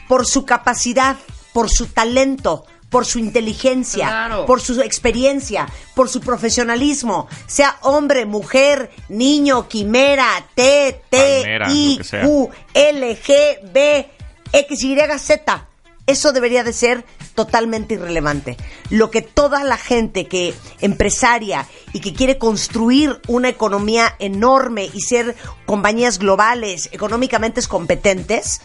por 0.06 0.24
su 0.24 0.44
capacidad, 0.44 1.16
por 1.52 1.70
su 1.70 1.86
talento, 1.86 2.66
por 2.94 3.06
su 3.06 3.18
inteligencia, 3.18 4.06
Claro. 4.06 4.46
por 4.46 4.60
su 4.60 4.80
experiencia, 4.80 5.66
por 5.96 6.08
su 6.08 6.20
profesionalismo, 6.20 7.26
sea 7.48 7.76
hombre, 7.80 8.24
mujer, 8.24 8.88
niño, 9.08 9.66
quimera, 9.66 10.28
T, 10.54 11.02
T, 11.10 11.40
Palmera, 11.42 11.72
I. 11.72 11.98
Q, 12.22 12.50
L, 12.72 13.18
G, 13.20 13.72
B, 13.72 14.08
X, 14.52 14.84
Y, 14.84 14.96
Z. 15.18 15.66
Eso 16.06 16.32
debería 16.32 16.62
de 16.62 16.72
ser 16.72 17.04
totalmente 17.34 17.94
irrelevante. 17.94 18.56
Lo 18.90 19.10
que 19.10 19.22
toda 19.22 19.64
la 19.64 19.76
gente 19.76 20.28
que 20.28 20.54
empresaria 20.80 21.66
y 21.92 21.98
que 21.98 22.14
quiere 22.14 22.38
construir 22.38 23.20
una 23.26 23.48
economía 23.48 24.14
enorme 24.20 24.88
y 24.92 25.00
ser 25.00 25.34
compañías 25.66 26.20
globales, 26.20 26.90
económicamente 26.92 27.60
competentes 27.66 28.60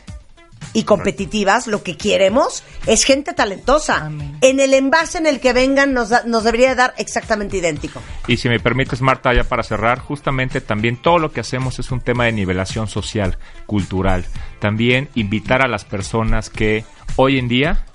y 0.74 0.84
competitivas, 0.84 1.66
lo 1.68 1.82
que 1.84 1.98
queremos 1.98 2.64
es 2.86 3.04
gente 3.04 3.34
talentosa. 3.34 4.06
Amén. 4.06 4.38
En 4.42 4.60
el 4.60 4.74
envase 4.74 5.18
en 5.18 5.26
el 5.26 5.40
que 5.40 5.52
vengan 5.54 5.94
nos, 5.94 6.10
da- 6.10 6.24
nos 6.26 6.44
debería 6.44 6.76
dar 6.76 6.94
exactamente 6.98 7.58
idéntico. 7.58 8.02
Y 8.28 8.38
si 8.38 8.50
me 8.50 8.60
permites, 8.60 9.02
Marta, 9.02 9.34
ya 9.34 9.44
para 9.44 9.64
cerrar, 9.64 10.00
justamente 10.00 10.62
también 10.62 10.98
todo 10.98 11.18
lo 11.18 11.32
que 11.32 11.40
hacemos 11.40 11.80
es 11.80 11.92
un 11.92 12.02
tema 12.02 12.26
de 12.26 12.34
nivelación 12.34 12.88
social, 12.88 13.38
cultural. 13.66 14.26
También 14.60 15.10
invitar 15.16 15.64
a 15.64 15.68
las 15.68 15.86
personas 15.86 16.50
que 16.50 16.86
hoy 17.16 17.40
en 17.40 17.48
día 17.48 17.86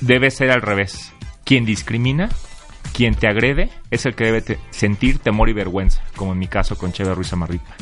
debe 0.00 0.30
ser 0.30 0.50
al 0.50 0.62
revés. 0.62 1.12
Quien 1.44 1.64
discrimina, 1.64 2.28
quien 2.92 3.14
te 3.14 3.28
agrede, 3.28 3.70
es 3.90 4.06
el 4.06 4.14
que 4.14 4.24
debe 4.24 4.42
te- 4.42 4.58
sentir 4.70 5.18
temor 5.18 5.48
y 5.48 5.52
vergüenza, 5.54 6.02
como 6.16 6.32
en 6.32 6.38
mi 6.38 6.46
caso 6.46 6.76
con 6.78 6.92
Cheve 6.92 7.14
Ruiz 7.14 7.32
Amarripa. 7.32 7.74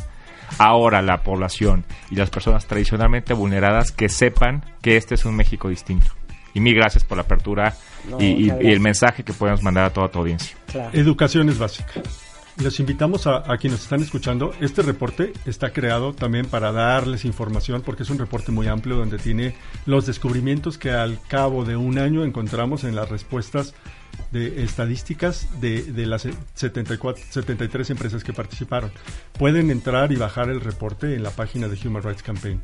Ahora 0.58 1.02
la 1.02 1.22
población 1.22 1.84
y 2.10 2.16
las 2.16 2.30
personas 2.30 2.66
tradicionalmente 2.66 3.34
vulneradas 3.34 3.90
que 3.92 4.08
sepan 4.08 4.64
que 4.82 4.96
este 4.96 5.14
es 5.14 5.24
un 5.24 5.34
México 5.36 5.68
distinto. 5.68 6.06
Y 6.54 6.60
mil 6.60 6.74
gracias 6.74 7.02
por 7.04 7.16
la 7.16 7.22
apertura 7.22 7.74
No, 8.08 8.20
y, 8.20 8.26
y- 8.26 8.34
muchas 8.44 8.62
y 8.62 8.66
el 8.68 8.80
mensaje 8.80 9.24
que 9.24 9.32
podemos 9.32 9.62
mandar 9.62 9.84
a 9.86 9.92
toda 9.92 10.08
tu 10.08 10.20
audiencia. 10.20 10.56
Educación 10.92 11.48
es 11.48 11.58
básica. 11.58 11.92
Les 12.62 12.78
invitamos 12.78 13.26
a, 13.26 13.38
a 13.52 13.56
quienes 13.58 13.82
están 13.82 14.00
escuchando. 14.00 14.52
Este 14.60 14.82
reporte 14.82 15.32
está 15.44 15.70
creado 15.72 16.12
también 16.12 16.46
para 16.46 16.70
darles 16.70 17.24
información 17.24 17.82
porque 17.84 18.04
es 18.04 18.10
un 18.10 18.18
reporte 18.18 18.52
muy 18.52 18.68
amplio 18.68 18.94
donde 18.94 19.18
tiene 19.18 19.56
los 19.86 20.06
descubrimientos 20.06 20.78
que 20.78 20.92
al 20.92 21.18
cabo 21.26 21.64
de 21.64 21.74
un 21.74 21.98
año 21.98 22.24
encontramos 22.24 22.84
en 22.84 22.94
las 22.94 23.08
respuestas 23.08 23.74
de 24.32 24.62
estadísticas 24.64 25.48
de, 25.60 25.82
de 25.82 26.06
las 26.06 26.26
74, 26.54 27.22
73 27.30 27.90
empresas 27.90 28.24
que 28.24 28.32
participaron. 28.32 28.90
Pueden 29.38 29.70
entrar 29.70 30.12
y 30.12 30.16
bajar 30.16 30.48
el 30.50 30.60
reporte 30.60 31.14
en 31.14 31.22
la 31.22 31.30
página 31.30 31.68
de 31.68 31.78
Human 31.86 32.02
Rights 32.02 32.22
Campaign. 32.22 32.60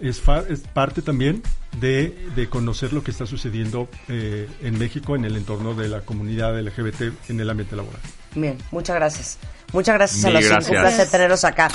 Es, 0.00 0.20
fa- 0.20 0.42
es 0.48 0.60
parte 0.60 1.02
también 1.02 1.42
de, 1.80 2.16
de 2.34 2.48
conocer 2.48 2.92
lo 2.92 3.04
que 3.04 3.12
está 3.12 3.26
sucediendo 3.26 3.88
eh, 4.08 4.48
en 4.62 4.76
México 4.78 5.14
en 5.14 5.24
el 5.24 5.36
entorno 5.36 5.74
de 5.74 5.88
la 5.88 6.00
comunidad 6.00 6.58
LGBT 6.60 7.30
en 7.30 7.40
el 7.40 7.48
ambiente 7.48 7.76
laboral. 7.76 8.00
Bien, 8.34 8.58
muchas 8.72 8.96
gracias. 8.96 9.38
Muchas 9.72 9.94
gracias 9.94 10.24
a 10.24 10.30
los 10.30 10.42
cinco. 10.42 10.54
gracias. 10.54 10.76
Un 10.76 10.82
placer 10.82 11.08
tenerlos 11.10 11.44
acá. 11.44 11.68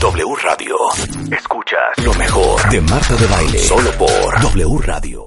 W 0.00 0.34
Radio. 0.42 0.76
Escuchas 1.30 2.04
lo 2.04 2.14
mejor 2.14 2.70
de 2.70 2.80
Marta 2.80 3.14
de 3.16 3.26
Baile. 3.26 3.58
Solo 3.58 3.90
por 3.92 4.40
W 4.40 4.78
Radio. 4.82 5.26